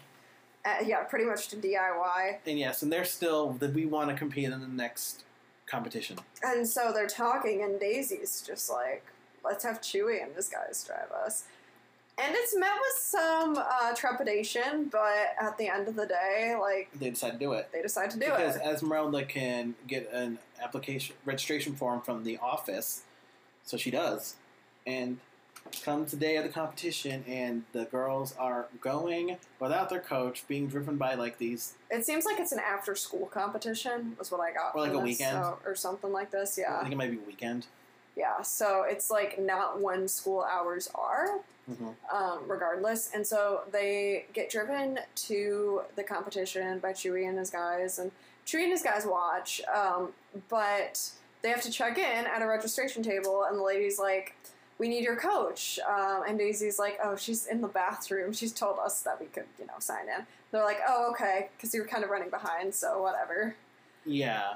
[0.66, 2.38] Uh, yeah, pretty much to DIY.
[2.46, 5.24] And yes, and they're still that we want to compete in the next
[5.68, 6.18] competition.
[6.44, 9.04] And so they're talking, and Daisy's just like,
[9.44, 11.44] let's have Chewy and this guys drive us.
[12.18, 16.90] And it's met with some uh, trepidation, but at the end of the day, like,
[16.98, 17.70] They decide to do it.
[17.74, 18.60] they decide to do because it.
[18.60, 23.02] Because Esmeralda can get an application registration form from the office,
[23.66, 24.36] so she does.
[24.86, 25.18] And
[25.84, 30.68] comes the day of the competition, and the girls are going without their coach, being
[30.68, 31.74] driven by like these.
[31.90, 34.76] It seems like it's an after school competition, was what I got.
[34.76, 35.44] Or like a this, weekend.
[35.44, 37.66] so- or something like this, Yeah, I think it might be weekend.
[38.16, 43.10] Yeah, so it's like not when school hours are, hmm um, regardless.
[43.14, 48.12] And so they get driven to the competition by Chewie and his guys, and
[48.46, 49.62] Chewie and his guys watch.
[49.76, 50.14] Um,
[50.48, 51.10] but
[51.42, 54.36] they have to check in at a registration table, and the lady's like,
[54.78, 58.34] "We need your coach." Um, and Daisy's like, "Oh, she's in the bathroom.
[58.34, 61.74] She's told us that we could, you know, sign in." They're like, "Oh, okay," because
[61.74, 63.56] you were kind of running behind, so whatever.
[64.06, 64.56] Yeah.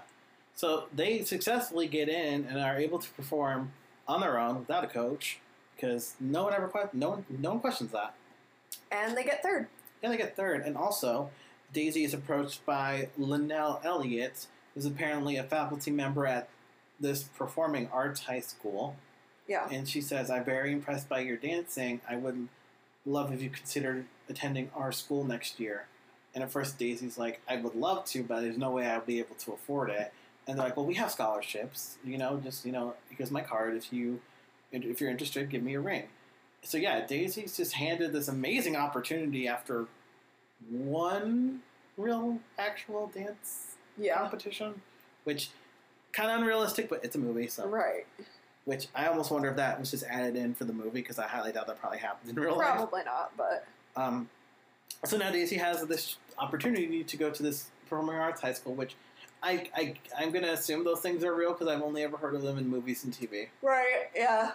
[0.56, 3.72] So they successfully get in and are able to perform
[4.08, 5.40] on their own without a coach
[5.76, 8.14] because no one ever que- no one no one questions that.
[8.92, 9.68] And they get third.
[10.02, 10.62] Yeah, they get third.
[10.66, 11.30] And also,
[11.74, 16.50] Daisy is approached by Linnell Elliott, who's apparently a faculty member at
[17.00, 18.96] this performing arts high school.
[19.50, 19.68] Yeah.
[19.72, 22.00] And she says, I'm very impressed by your dancing.
[22.08, 22.48] I would
[23.06, 25.88] love if you considered attending our school next year.
[26.36, 29.18] And at first, Daisy's like, I would love to, but there's no way I'll be
[29.18, 30.14] able to afford it.
[30.48, 31.98] And they're like, well, we have scholarships.
[32.06, 33.76] You know, just, you know, here's my card.
[33.76, 34.22] If, you,
[34.72, 36.04] if you're interested, give me a ring.
[36.62, 39.88] So, yeah, Daisy's just handed this amazing opportunity after
[40.70, 41.62] one
[41.98, 44.18] real actual dance Yeah.
[44.20, 44.82] competition,
[45.24, 45.50] which
[46.12, 48.06] kind of unrealistic, but it's a movie, so Right.
[48.70, 51.28] Which I almost wonder if that was just added in for the movie because I
[51.28, 52.76] highly doubt that probably happens in real life.
[52.76, 53.66] Probably not, but
[53.96, 54.30] Um,
[55.04, 58.94] so now Daisy has this opportunity to go to this performing arts high school, which
[59.42, 62.44] I, I I'm gonna assume those things are real because I've only ever heard of
[62.44, 63.48] them in movies and TV.
[63.64, 64.10] right.
[64.16, 64.52] Yeah.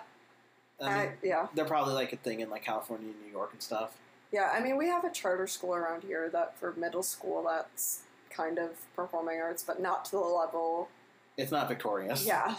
[0.81, 1.49] Mean, I, yeah.
[1.57, 3.99] they're probably like a thing in like California and New York and stuff.
[4.31, 8.03] Yeah, I mean, we have a charter school around here that for middle school that's
[8.31, 10.89] kind of performing arts, but not to the level.
[11.37, 12.25] It's not Victorious.
[12.25, 12.55] Yeah,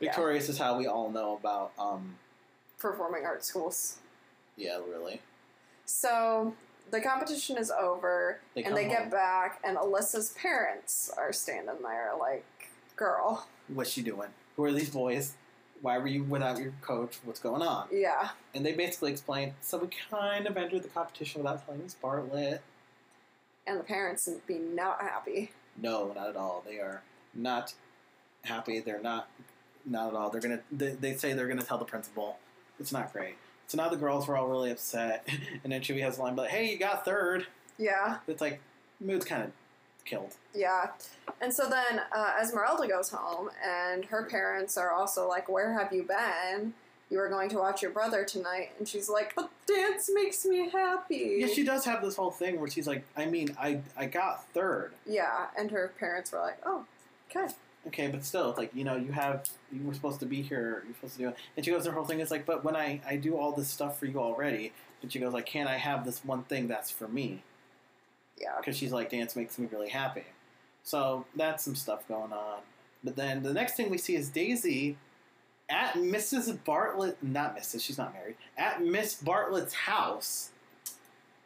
[0.00, 1.72] Victorious is how we all know about.
[1.78, 2.16] Um,
[2.78, 3.98] performing arts schools.
[4.56, 5.20] yeah, really.
[5.86, 6.54] So
[6.90, 8.92] the competition is over, They and they home.
[8.92, 12.44] get back, and Alyssa's parents are standing there like,
[12.96, 13.46] girl.
[13.68, 14.28] What's she doing?
[14.56, 15.34] Who are these boys?
[15.80, 17.18] Why were you without your coach?
[17.24, 17.86] What's going on?
[17.92, 19.54] Yeah, And they basically explain.
[19.60, 22.62] So we kind of entered the competition without telling Miss Bartlett.
[23.66, 25.52] and the parents would be not happy.
[25.80, 26.64] No, not at all.
[26.66, 27.02] They are
[27.34, 27.74] not
[28.42, 28.80] happy.
[28.80, 29.28] They're not,
[29.90, 30.30] not at all.
[30.30, 30.60] They're gonna.
[30.70, 32.38] They, they say they're gonna tell the principal.
[32.80, 33.36] It's not great.
[33.66, 35.26] So now the girls were all really upset,
[35.64, 37.46] and then Chewie has a line but "Hey, you got third.
[37.78, 38.60] Yeah, It's like
[39.00, 39.50] mood's kind of
[40.04, 40.34] killed.
[40.54, 40.86] yeah.
[41.40, 45.92] And so then uh, Esmeralda goes home, and her parents are also like, Where have
[45.92, 46.74] you been?
[47.10, 48.70] You were going to watch your brother tonight.
[48.78, 51.36] And she's like, But dance makes me happy.
[51.40, 54.44] Yeah, she does have this whole thing where she's like, I mean, I I got
[54.48, 54.92] third.
[55.06, 56.84] Yeah, and her parents were like, Oh,
[57.30, 57.52] okay.
[57.88, 60.82] Okay, but still, it's like you know, you have you were supposed to be here.
[60.84, 61.36] You're supposed to do it.
[61.56, 63.68] And she goes, her whole thing is like, but when I I do all this
[63.68, 66.90] stuff for you already, but she goes like, can't I have this one thing that's
[66.90, 67.42] for me?
[68.40, 68.54] Yeah.
[68.58, 70.24] because she's like dance makes me really happy.
[70.84, 72.60] So that's some stuff going on.
[73.02, 74.96] But then the next thing we see is Daisy
[75.68, 76.58] at Mrs.
[76.64, 77.82] Bartlett, not Mrs.
[77.82, 78.36] She's not married.
[78.56, 80.50] At Miss Bartlett's house.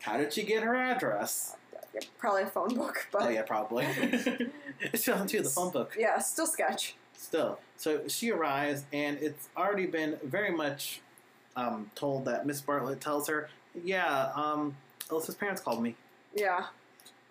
[0.01, 1.57] How did she get her address?
[1.95, 3.87] Yeah, probably a phone book, but oh yeah, probably.
[4.81, 5.97] it's on too the phone book.
[5.99, 6.97] yeah, still sketch.
[7.17, 11.01] Still, so she arrives, and it's already been very much
[11.55, 13.49] um, told that Miss Bartlett tells her,
[13.85, 14.77] "Yeah, um,
[15.09, 15.95] Alyssa's parents called me.
[16.35, 16.67] Yeah.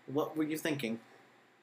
[0.08, 1.00] What were you thinking?"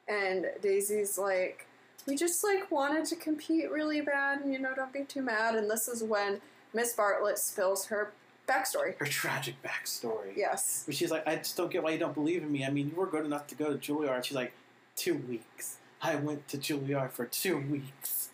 [0.09, 1.67] And Daisy's like,
[2.09, 5.55] we just like wanted to compete really bad, and you know, don't be too mad.
[5.55, 6.41] And this is when
[6.73, 8.13] Miss Bartlett spills her
[8.49, 8.97] backstory.
[8.99, 10.33] Her tragic backstory.
[10.37, 10.83] Yes.
[10.87, 12.65] But she's like, I just don't get why you don't believe in me.
[12.65, 14.25] I mean, you were good enough to go to Juilliard.
[14.25, 14.53] She's like,
[14.97, 15.77] two weeks.
[16.03, 18.31] I went to Juilliard for two weeks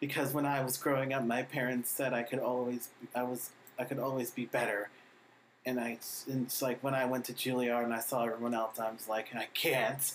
[0.00, 3.84] because when I was growing up, my parents said I could always, I was, I
[3.84, 4.88] could always be better.
[5.64, 5.98] And I,
[6.28, 9.08] and it's like when I went to Juilliard and I saw everyone else, I was
[9.08, 10.12] like, I can't.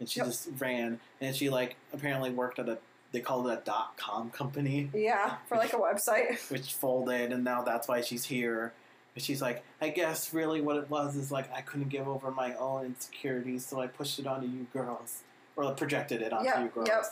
[0.00, 0.26] And she Yep.
[0.26, 2.78] just ran, and she like apparently worked at a,
[3.12, 6.38] they called it a dot com company Yeah, for like a website.
[6.50, 8.72] which folded, and now that's why she's here.
[9.14, 12.30] But she's like, I guess really what it was is like I couldn't give over
[12.30, 15.22] my own insecurities, so I pushed it onto you girls,
[15.56, 16.88] or projected it onto Yep, you girls.
[16.88, 17.04] yep.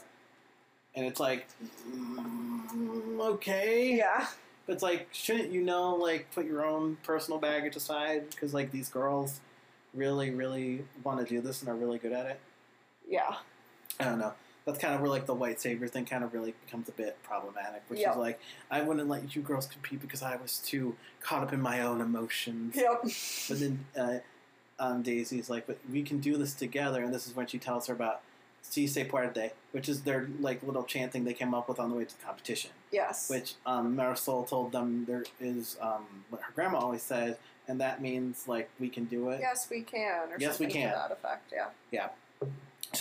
[0.95, 1.47] and it's like,
[1.89, 4.27] mm, okay, Yeah.
[4.67, 8.31] But it's like, shouldn't you know, like, put your own personal baggage aside?
[8.31, 9.41] Because, like, these girls
[9.95, 12.39] really, really want to do this and are really good at it.
[13.09, 13.35] Yeah.
[13.99, 14.33] I don't know.
[14.67, 17.21] That's kind of where, like, the white savior thing kind of really becomes a bit
[17.23, 18.11] problematic, which Yep.
[18.13, 18.41] is like,
[18.71, 22.01] I wouldn't let you girls compete because I was too caught up in my own
[22.01, 22.77] emotions.
[22.77, 23.03] Yep.
[23.49, 24.19] But then uh,
[24.79, 27.87] um, Daisy's like, but we can do this together, and this is when she tells
[27.87, 28.21] her about
[28.63, 31.97] Si se puede, which is their, like, little chanting they came up with on the
[31.97, 33.31] way to the competition Yes.
[33.31, 38.03] which um, Marisol told them there is um, what her grandma always said, and that
[38.03, 39.41] means like we can do it.
[39.41, 40.29] Yes, we can.
[40.33, 40.91] Or Yes, we can.
[40.91, 41.51] To that effect.
[41.53, 41.69] Yeah.
[41.91, 42.09] Yeah.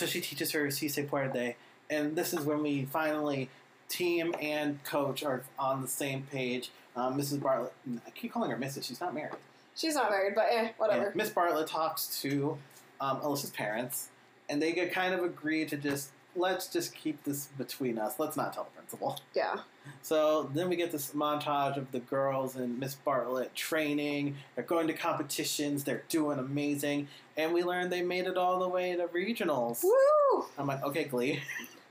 [0.00, 1.56] So she teaches her Si se puede,
[1.90, 3.50] and this is when we finally
[3.90, 6.70] team and coach are on the same page.
[6.96, 7.38] Um, Mrs.
[7.38, 7.74] Bartlett,
[8.06, 8.86] I keep calling her Mrs.
[8.86, 9.34] She's not married.
[9.76, 11.08] She's not married, but eh, whatever.
[11.08, 12.56] And Miss Bartlett talks to
[12.98, 14.08] um, Alyssa's parents,
[14.48, 18.18] and they get kind of agree to just let's just keep this between us.
[18.18, 19.18] Let's not tell the principal.
[19.34, 19.60] Yeah.
[20.02, 24.36] So then we get this montage of the girls and Miss Bartlett training.
[24.54, 25.84] They're going to competitions.
[25.84, 29.82] They're doing amazing, and we learn they made it all the way to regionals.
[29.82, 30.44] Woo!
[30.58, 31.40] I'm like, okay, Glee.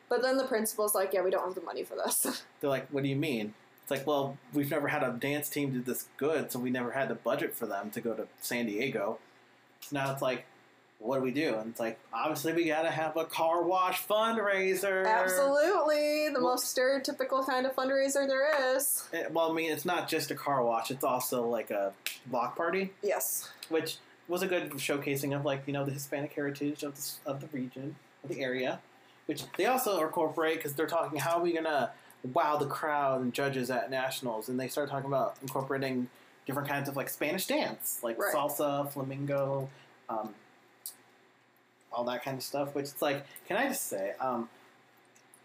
[0.09, 2.43] But then the principal's like, yeah, we don't have the money for this.
[2.61, 3.53] They're like, what do you mean?
[3.83, 6.91] It's like, well, we've never had a dance team do this good, so we never
[6.91, 9.19] had the budget for them to go to San Diego.
[9.81, 10.45] So now it's like,
[10.99, 11.55] what do we do?
[11.55, 15.05] And it's like, obviously, we got to have a car wash fundraiser.
[15.07, 16.27] Absolutely.
[16.27, 19.07] The Well- most stereotypical kind of fundraiser there is.
[19.13, 21.93] Eh, Well, I mean, it's not just a car wash; it's also like a
[22.27, 22.93] block party.
[23.01, 23.49] Yes.
[23.69, 23.97] which
[24.27, 27.47] was a good showcasing of like you know the Hispanic heritage of the, of the
[27.55, 28.79] region of the area,
[29.27, 31.91] which they also incorporate because they're talking how are we gonna
[32.33, 36.09] wow the crowd and judges at nationals, and they start talking about incorporating
[36.47, 38.33] different kinds of like Spanish dance, like Right.
[38.33, 39.69] salsa, flamenco,
[40.09, 40.33] um,
[41.91, 42.75] all that kind of stuff.
[42.75, 44.49] Which it's like, can I just say, um,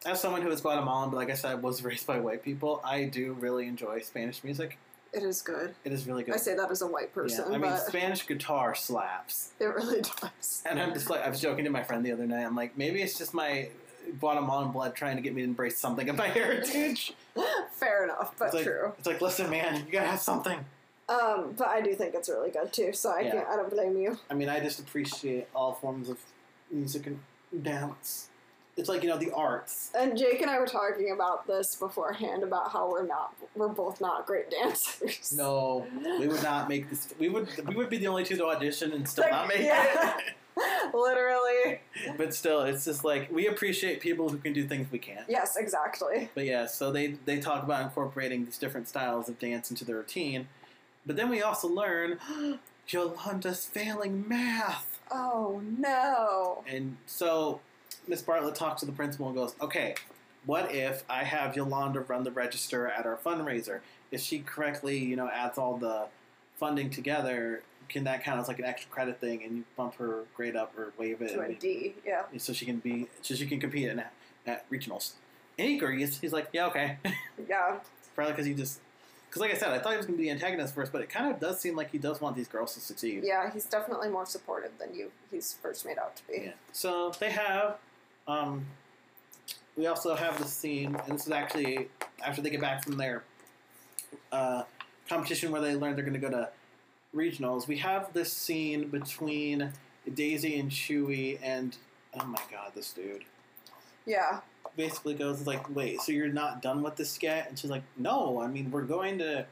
[0.07, 3.05] as someone who is Guatemalan, but like I said, was raised by white people, I
[3.05, 4.79] do really enjoy Spanish music.
[5.13, 5.77] It is good.
[5.85, 6.35] It is really good.
[6.35, 9.53] I say that as a white person, yeah, I mean, Spanish guitar slaps.
[9.61, 10.63] it really does.
[10.67, 12.45] And I'm just like, I was joking to my friend the other night.
[12.45, 13.69] I'm like, maybe it's just my
[14.21, 17.15] Guatemalan blood trying to get me to embrace something of my heritage.
[17.73, 18.93] Fair enough, but it's like, true.
[18.99, 20.59] It's like, listen, man, you gotta have something.
[21.09, 23.33] Um, but I do think it's really good too, so I Yeah.
[23.33, 23.49] can't.
[23.49, 24.19] I don't blame you.
[24.31, 26.19] I mean, I just appreciate all forms of
[26.71, 27.21] music and
[27.63, 28.29] dance.
[28.77, 29.91] It's like you know the arts.
[29.97, 34.01] And Jake and I were talking about this beforehand about how we're not, we're both
[34.01, 35.33] not great dancers.
[35.37, 35.87] No,
[36.19, 37.15] we would not make this.
[37.19, 40.17] We would we would be the only two to audition and still not make Yeah.
[40.95, 41.81] Literally.
[42.17, 45.25] But still, it's just like we appreciate people who can do things we can't.
[45.29, 46.31] Yes, exactly.
[46.35, 49.97] But yeah, so they they talk about incorporating these different styles of dance into their
[49.97, 50.49] routine.
[51.07, 52.19] But then we also learn
[52.89, 54.94] Yolanda's failing math.
[55.11, 56.65] Oh no.
[56.67, 57.61] And so
[58.09, 59.95] Miss Bartlett talks to the principal and goes, "Okay,
[60.47, 63.81] what if I have Yolanda run the register at our fundraiser?
[64.11, 66.07] If she correctly, you know, adds all the
[66.57, 70.25] funding together, can that count as like an extra credit thing and you bump her
[70.37, 72.23] grade up or waive it To a D, yeah.
[72.39, 74.03] so she can be so she can compete in,
[74.47, 75.13] at regionals?"
[75.59, 76.19] And he agrees.
[76.21, 76.99] He's like, "Yeah, okay."
[77.49, 77.79] Yeah.
[78.15, 78.79] Probably because he just,
[79.35, 81.03] because like I said, I thought he was going to be the antagonist first, but
[81.03, 83.25] it kind of does seem like he does want these girls to succeed.
[83.25, 86.43] Yeah, he's definitely more supportive than you he's first made out to be.
[86.45, 86.51] Yeah.
[86.71, 87.79] So they have,
[88.29, 88.65] um,
[89.77, 91.89] we also have the scene, and this is actually
[92.25, 93.25] after they get back from their
[94.31, 94.63] uh,
[95.09, 96.49] competition where they learn they're going to go to
[97.13, 97.67] regionals.
[97.67, 99.73] We have this scene between
[100.15, 101.77] Daisy and Chewy, and
[102.21, 103.25] oh my god, this dude
[104.07, 104.43] Yeah.
[104.77, 108.41] Basically goes like, "Wait, so you're not done with the yet?" And she's like, "No,
[108.41, 109.47] I mean we're going to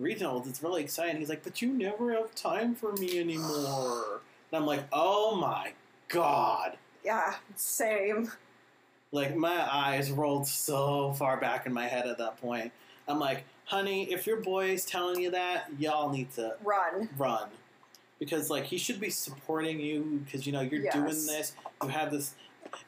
[0.00, 0.48] regionals.
[0.48, 4.20] It's really exciting." He's like, "But you never have time for me anymore."
[4.52, 5.72] And I'm like, "Oh my
[6.08, 7.34] god!" Yeah.
[7.56, 8.30] Same.
[9.10, 12.70] Like my eyes rolled so far back in my head at that point.
[13.08, 17.08] I'm like, "Honey, if your boy's telling you that, y'all need to Run.
[17.18, 17.48] run."
[18.20, 20.94] Because like he should be supporting you because you know you're Yes.
[20.94, 21.52] doing this.
[21.82, 22.34] You have this.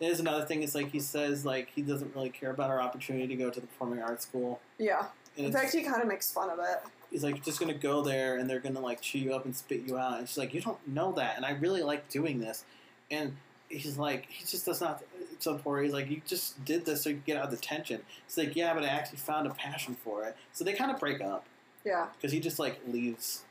[0.01, 0.62] There's another thing.
[0.62, 3.61] Is like he says like he doesn't really care about our opportunity to go to
[3.61, 4.61] the performing arts school.
[4.78, 5.07] Yeah.
[5.37, 6.80] And In fact, he kind of makes fun of it.
[7.11, 9.82] he's like, just gonna go there and they're gonna like chew you up and spit
[9.87, 10.18] you out.
[10.18, 12.64] And she's like, you don't know that, and I really like doing this.
[13.11, 13.37] And
[13.68, 15.03] he's like, he just does not
[15.39, 15.84] support.
[15.84, 18.01] He's like, you just did this so you could get out of the tension.
[18.26, 20.37] It's like, yeah, but I actually found a passion for it.
[20.53, 21.45] So they kind of break up
[21.84, 22.07] Yeah.
[22.16, 23.43] because he just like leaves,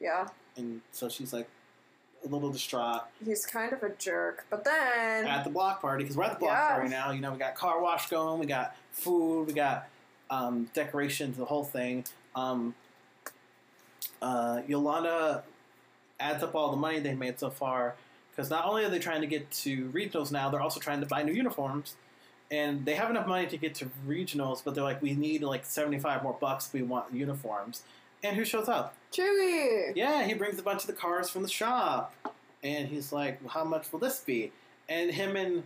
[0.00, 0.28] Yeah.
[0.56, 1.48] and so she's like
[2.26, 4.44] a little distraught He's kind of a jerk.
[4.50, 5.26] But then.
[5.26, 6.74] at the block party because we're at the block Yeah.
[6.74, 7.10] party now.
[7.12, 9.88] You know, we got car wash going, we got food, we got
[10.30, 12.04] um, decorations, the whole thing.
[12.34, 12.74] Um,
[14.20, 15.44] uh, Yolanda
[16.18, 17.94] adds up all the money they made so far
[18.30, 21.06] because not only are they trying to get to regionals now, they're also trying to
[21.06, 21.94] buy new uniforms.
[22.50, 25.64] and they have enough money to get to regionals, but they're like, we need like
[25.64, 26.66] seventy five more bucks.
[26.68, 27.82] if We want uniforms.
[28.22, 28.94] And who shows up?
[29.12, 29.92] Chewie.
[29.94, 32.12] Yeah, he brings a bunch of the cars from the shop,
[32.62, 34.52] and he's like, well, "How much will this be?"
[34.88, 35.62] And him and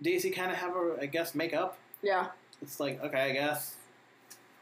[0.00, 1.78] Daisy kind of have a, I guess, make up.
[2.02, 2.28] Yeah.
[2.62, 3.74] It's like, okay, I guess.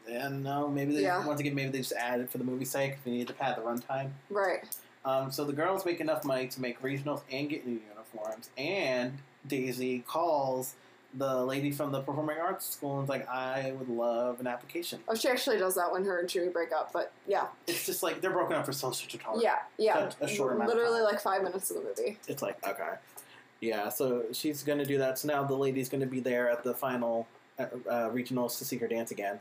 [0.09, 1.25] And no, maybe they Yeah.
[1.25, 2.93] once again maybe they just added for the movie's sake.
[2.93, 4.11] If they need to pad the runtime.
[4.29, 4.63] Right.
[5.03, 8.49] Um, so the girls make enough money to make regionals and get new uniforms.
[8.57, 9.17] And
[9.47, 10.75] Daisy calls
[11.17, 15.15] the lady from the performing arts school and's like, "I would love an application." Oh,
[15.15, 17.47] she actually does that when her and Chewie break up, but yeah.
[17.67, 19.35] It's just like they're broken up for so such a time.
[19.39, 20.09] Yeah, yeah.
[20.09, 22.17] Such a short amount of Literally like five minutes of the movie.
[22.27, 22.93] it's like okay
[23.59, 26.75] yeah so she's gonna do that so now the lady's gonna be there at the
[26.75, 29.39] final uh, uh, regionals to see her dance again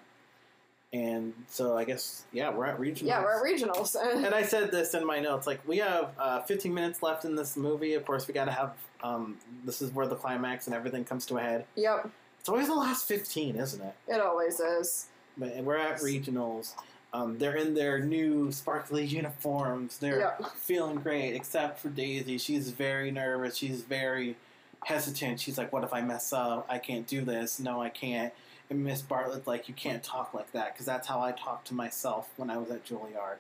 [0.97, 3.95] and so i guess yeah we're at regionals Yeah, we're at regionals.
[4.25, 7.35] and i said this in my notes like we have uh, 15 minutes left in
[7.35, 8.73] this movie of course we gotta have
[9.03, 12.09] um, this is where the climax and everything comes to a head yep,
[12.41, 15.07] it's always the last 15 isn't it it always is.
[15.37, 16.73] but we're at regionals
[17.13, 19.97] um, they're in their new sparkly uniforms.
[19.97, 20.51] They're Yep.
[20.57, 22.37] feeling great, except for Daisy.
[22.37, 23.57] She's very nervous.
[23.57, 24.37] She's very
[24.85, 25.41] hesitant.
[25.41, 26.67] She's like, "What if I mess up?
[26.69, 27.59] I can't do this.
[27.59, 28.35] No, I can't."
[28.69, 31.75] And Miss Bartlett, like, "You can't talk like that because that's how I talked to
[31.75, 33.37] myself when I was at Juilliard."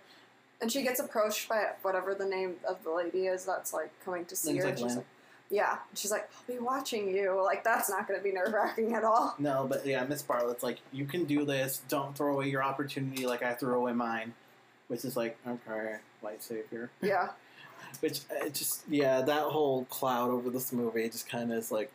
[0.61, 4.24] And she gets approached by whatever the name of the lady is that's like coming
[4.27, 4.64] to see her.
[4.64, 5.05] like she's like,
[5.51, 5.79] yeah.
[5.95, 7.41] She's like, I'll be watching you.
[7.45, 9.35] Like, that's not going to be nerve wracking at all.
[9.39, 11.83] No, but yeah, Miss Bartlett's like, "You can do this.
[11.89, 14.33] Don't throw away your opportunity like I threw away mine,"
[14.89, 16.91] which is like, okay, white savior.
[17.03, 17.31] Yeah.
[18.01, 21.70] Which uh, it just yeah, that whole cloud over this movie just kind of is
[21.72, 21.91] like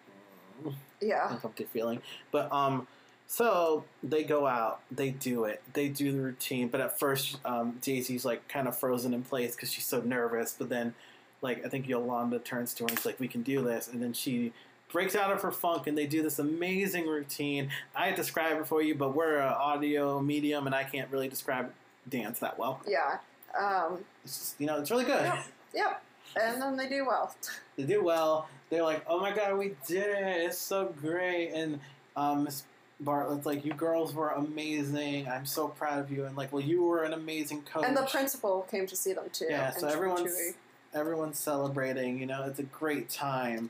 [0.63, 1.31] mm, Yeah.
[1.31, 2.01] uncomfortable feeling.
[2.31, 2.87] But um,
[3.31, 6.67] so they go out, they do it, they do the routine.
[6.67, 10.53] But at first, um, Daisy's like kind of frozen in place because she's so nervous.
[10.59, 10.93] But then,
[11.41, 14.03] like I think Yolanda turns to her and is like, "We can do this," and
[14.03, 14.51] then she
[14.91, 17.69] breaks out of her funk and they do this amazing routine.
[17.95, 21.71] I describe it for you, but we're an audio medium and I can't really describe
[22.09, 22.81] dance that well.
[22.85, 23.19] Yeah.
[23.57, 25.23] Um, It's just, you know, it's really good.
[25.23, 25.45] Yep.
[25.73, 26.03] yep.
[26.35, 27.33] And then they do well.
[27.77, 28.49] They do well.
[28.69, 30.41] They're like, "Oh my god, we did it!
[30.41, 31.79] It's so great!" And
[32.17, 32.63] um, Miss
[33.01, 35.27] Bartlett's like, "You girls were amazing.
[35.27, 38.03] I'm so proud of you." And like, "Well, you were an amazing coach." And the
[38.03, 39.47] principal came to see them too.
[39.49, 39.91] Yeah, so Chewie.
[39.93, 40.53] everyone's
[40.93, 42.19] everyone's celebrating.
[42.19, 43.69] You know, it's a great time.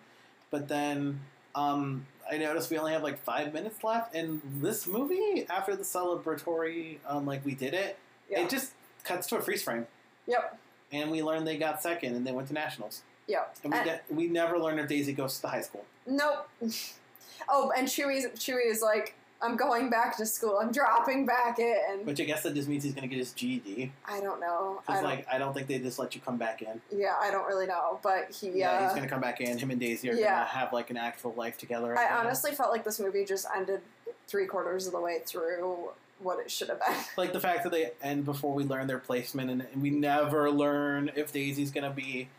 [0.50, 1.22] But then
[1.56, 5.84] um, I noticed we only have like five minutes left, and this movie, after the
[5.84, 7.98] celebratory, um, like we did it,
[8.30, 8.42] Yeah.
[8.42, 8.72] it just
[9.04, 9.88] cuts to a freeze frame,
[10.28, 10.58] Yep.
[10.92, 13.02] and we learn they got second, and they went to nationals.
[13.28, 13.56] Yep.
[13.64, 15.86] And we, And- de- we never learn if Daisy goes to the high school.
[16.06, 16.50] Nope.
[17.50, 20.60] Oh, and Chewie's Chewie is like, I'm going back to school.
[20.62, 22.02] I'm dropping back in.
[22.04, 23.92] Which I guess that just means he's going to get his GED.
[24.06, 24.82] I don't know.
[24.88, 26.80] I Because, don't, like, I don't think they just let you come back in.
[26.96, 28.50] yeah, I don't really know, but he.
[28.52, 29.58] Yeah, uh, he's going to come back in.
[29.58, 30.36] Him and Daisy are Yeah.
[30.36, 31.98] going to have, like, an actual life together.
[31.98, 32.12] I guess.
[32.20, 33.82] honestly felt like this movie just ended
[34.28, 35.90] three quarters of the way through
[36.20, 36.96] what it should have been.
[37.18, 40.52] Like, the fact that they end before we learn their placement, and, and we never
[40.52, 42.30] learn if Daisy's going to be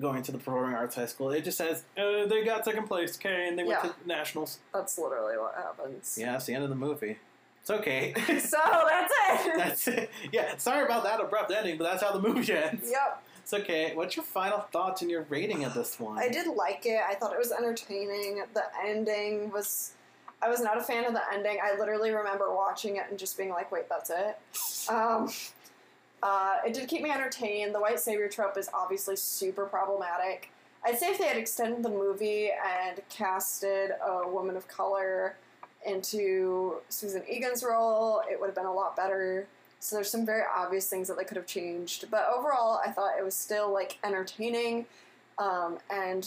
[0.00, 1.30] going to the Performing Arts High School.
[1.30, 3.90] It just says, uh, they got second place, okay, and they went Yeah.
[3.90, 4.58] to nationals.
[4.72, 6.16] That's literally what happens.
[6.20, 7.18] Yeah, it's the end of the movie.
[7.60, 8.12] It's okay.
[8.40, 9.12] So that's
[9.46, 9.52] it.
[9.56, 10.10] that's it.
[10.32, 12.88] Yeah, sorry about that abrupt ending, but that's how the movie ends.
[12.90, 13.22] yep.
[13.42, 13.94] It's okay.
[13.94, 16.18] What's your final thoughts and your rating of this one?
[16.18, 17.00] I did like it.
[17.06, 18.42] I thought it was entertaining.
[18.54, 19.92] The ending was.
[20.42, 21.58] I was not a fan of the ending.
[21.62, 24.38] I literally remember watching it and just being like, wait, that's it?
[24.90, 25.30] Um,
[26.24, 27.74] uh, it did keep me entertained.
[27.74, 30.50] The white savior trope is obviously super problematic.
[30.82, 35.36] I'd say if they had extended the movie and casted a woman of color
[35.86, 39.46] into Susan Egan's role, it would have been a lot better.
[39.80, 42.10] So there's some very obvious things that they could have changed.
[42.10, 44.86] But overall, I thought it was still like entertaining.
[45.36, 46.26] Um, and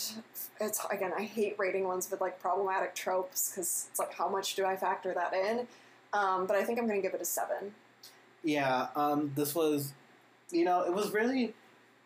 [0.62, 4.54] it's again, I hate rating ones with like problematic tropes because it's like, how much
[4.54, 5.66] do I factor that in?
[6.14, 7.74] Um, but I think I'm going to give it a seven.
[8.48, 9.92] Yeah, um, this was,
[10.52, 11.44] you know, it was really,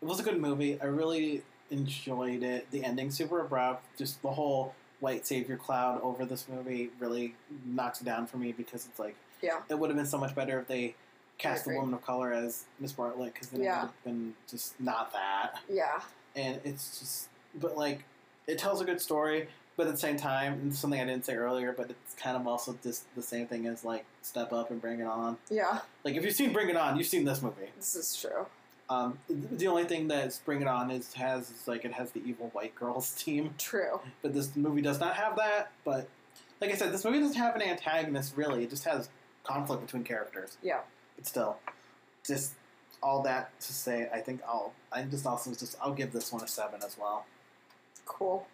[0.01, 0.81] it was a good movie.
[0.81, 2.65] I really enjoyed it.
[2.71, 3.83] The ending super abrupt.
[3.95, 8.53] Just the whole white savior cloud over this movie really knocks it down for me
[8.53, 9.59] because it's like, Yeah.
[9.69, 10.95] it would have been so much better if they
[11.37, 14.79] cast a woman of color as Miss Bartlett because then it would have been just
[14.81, 15.59] not that.
[15.69, 16.01] Yeah.
[16.35, 18.03] And it's just, but like,
[18.47, 19.47] it tells a good story.
[19.77, 22.45] But at the same time, and something I didn't say earlier, but it's kind of
[22.45, 25.37] also just the same thing as like Step Up and Bring It On.
[25.49, 25.79] Yeah.
[26.03, 27.69] Like if you've seen Bring It On, you've seen this movie.
[27.77, 28.45] This is true.
[28.89, 32.21] Um, the only thing that Bring It On is has is like it has the
[32.25, 34.01] evil white girls team, True.
[34.21, 35.71] but this movie does not have that.
[35.85, 36.09] But
[36.59, 38.65] like I said, this movie doesn't have an antagonist really.
[38.65, 39.09] It just has
[39.43, 40.57] conflict between characters.
[40.61, 40.81] Yeah.
[41.15, 41.57] But still,
[42.27, 42.53] just
[43.01, 46.43] all that to say, I think I'll I just also just I'll give this one
[46.43, 47.25] a seven as well.
[48.05, 48.45] Cool.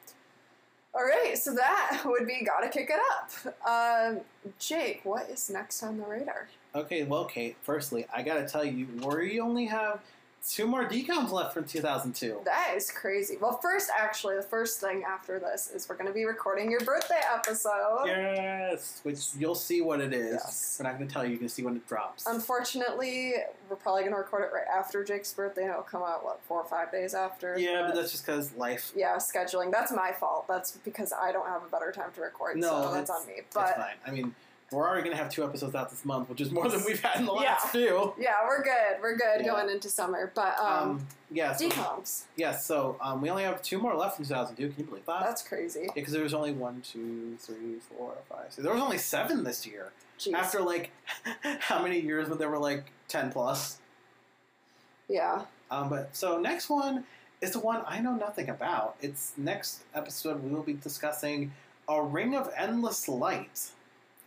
[0.98, 3.56] All right, so that would be gotta kick it up.
[3.70, 4.22] Um,
[4.58, 6.48] Jake, what is next on the radar?
[6.74, 7.56] Okay, well, Kate.
[7.62, 10.00] Firstly, I gotta tell you, we only have
[10.46, 12.40] two more DCOMs left from 2002.
[12.46, 13.38] That is crazy.
[13.40, 16.80] Well, first, actually, the first thing after this is we're going to be recording your
[16.82, 18.04] birthday episode.
[18.06, 20.34] Yes, which you'll see what it is.
[20.34, 20.78] Yes.
[20.80, 21.32] We're not gonna tell you.
[21.32, 22.26] You can see when it drops.
[22.28, 23.34] Unfortunately,
[23.70, 26.40] we're probably going to record it right after Jake's birthday, and it'll come out, what,
[26.48, 27.58] four or five days after?
[27.60, 28.92] yeah, but that's just because life.
[28.96, 29.72] Yeah, scheduling.
[29.72, 30.48] That's my fault.
[30.48, 33.34] That's because I don't have a better time to record, No, so that's on me.
[33.38, 33.96] That's But fine.
[34.06, 34.34] I mean,
[34.72, 37.20] we're already gonna have two episodes out this month, which is more than we've had
[37.20, 37.40] in the Yeah.
[37.52, 38.14] last two.
[38.18, 39.02] yeah, we're good.
[39.02, 39.52] We're good Yeah.
[39.52, 40.32] going into summer.
[40.36, 42.24] But um, Um, yeah, so, DCOMs.
[42.36, 42.56] yeah.
[42.56, 44.70] So um, we only have two more left in 2002.
[44.70, 45.22] Can you believe that?
[45.22, 45.90] That's crazy.
[45.96, 48.58] because there was only one, two, three, four, five, six.
[48.64, 49.92] There was only seven this year.
[50.20, 50.34] Jeez.
[50.34, 50.92] After like
[51.60, 53.78] how many years when there were like ten plus.
[55.08, 55.46] yeah.
[55.72, 57.04] Um, but so next one
[57.42, 58.96] is the one I know nothing about.
[59.02, 61.52] It's next episode we will be discussing
[61.88, 63.70] a ring of endless light.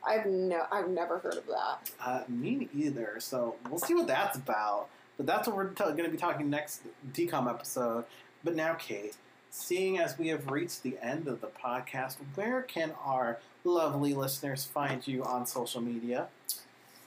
[0.07, 1.91] I've no, I've never heard of that.
[2.05, 3.17] Uh, me either.
[3.19, 4.89] So we'll see what that's about.
[5.17, 6.81] But that's what we're t- going to be talking next
[7.13, 8.05] DCOM episode.
[8.43, 9.17] But now, Kate,
[9.51, 14.65] seeing as we have reached the end of the podcast, where can our lovely listeners
[14.65, 16.29] find you on social media?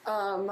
[0.06, 0.52] Um,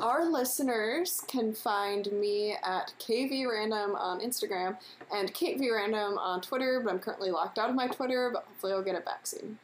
[0.00, 4.76] our listeners can find me at KVRandom on Instagram
[5.12, 8.82] and KateVRandom on Twitter, but I'm currently locked out of my Twitter, but hopefully I'll
[8.82, 9.58] get it back soon.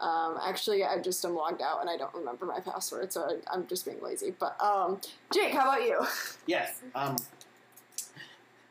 [0.00, 3.54] Um, actually, I just am logged out and I don't remember my password, so I,
[3.54, 4.34] I'm just being lazy.
[4.38, 5.00] But um,
[5.32, 6.00] Jake, how about you?
[6.46, 6.80] Yes.
[6.94, 7.16] Um,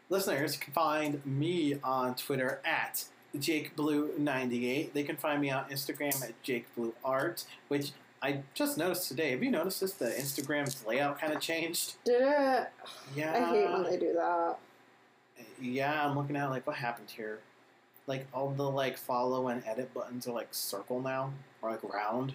[0.10, 3.06] listeners can find me on Twitter at
[3.38, 4.94] JakeBlue98.
[4.94, 9.32] They can find me on Instagram at JakeBlueArt, which I just noticed today.
[9.32, 9.94] Have you noticed this?
[9.94, 11.96] The Instagram's layout kind of changed.
[12.04, 12.68] Did it?
[13.16, 13.34] Yeah.
[13.34, 14.58] I hate when they do that.
[15.62, 17.40] Yeah, I'm looking at like what happened here.
[18.10, 21.32] Like all the like follow and edit buttons are like circle now
[21.62, 22.34] or like round.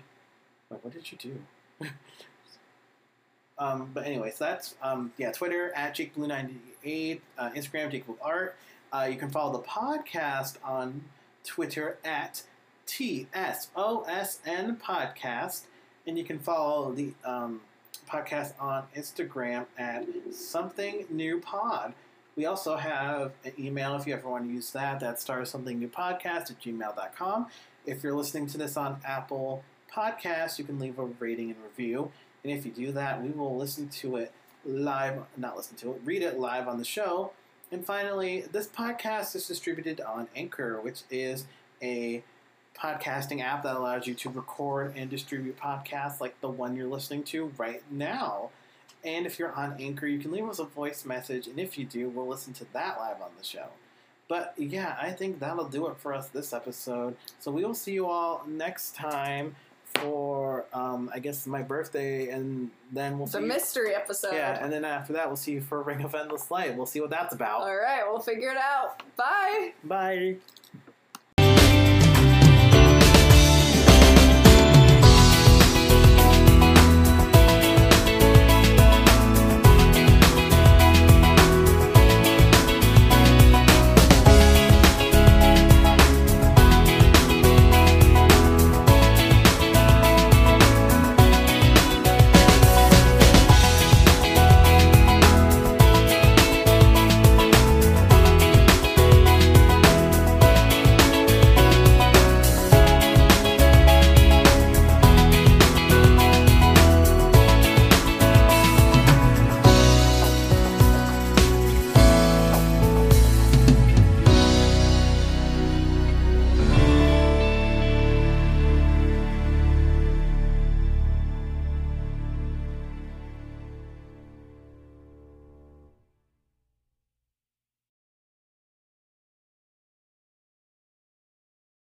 [0.70, 1.88] Like what did you do?
[3.58, 8.52] um, but anyways, that's um, yeah, Twitter at JakeBlue98, uh, Instagram JakeBlueArt.
[8.92, 11.02] Uh, you can follow the podcast on
[11.42, 12.44] Twitter at
[12.86, 15.62] TSOSN Podcast,
[16.06, 17.60] and you can follow the um,
[18.08, 21.94] podcast on Instagram at Something New Pod.
[22.36, 25.00] We also have an email if you ever want to use that.
[25.00, 27.46] That's start something new podcast at gmail.com.
[27.86, 29.62] If you're listening to this on Apple
[29.92, 32.10] Podcasts, you can leave a rating and review.
[32.42, 34.32] And if you do that, we will listen to it
[34.64, 37.30] live, not listen to it, read it live on the show.
[37.70, 41.46] And finally, this podcast is distributed on Anchor, which is
[41.82, 42.22] a
[42.76, 47.22] podcasting app that allows you to record and distribute podcasts like the one you're listening
[47.22, 48.50] to right now.
[49.04, 51.84] And if you're on Anchor, you can leave us a voice message, and if you
[51.84, 53.66] do, we'll listen to that live on the show.
[54.28, 57.16] But yeah, I think that'll do it for us this episode.
[57.40, 59.54] So we will see you all next time
[59.96, 63.38] for, um, I guess, my birthday, and then we'll see.
[63.38, 63.48] The see.
[63.48, 64.32] mystery episode.
[64.32, 66.74] yeah, and then after that, we'll see you for Ring of Endless Light.
[66.76, 67.60] We'll see what that's about.
[67.60, 69.02] All right, we'll figure it out.
[69.16, 69.74] Bye.
[69.84, 70.36] Bye.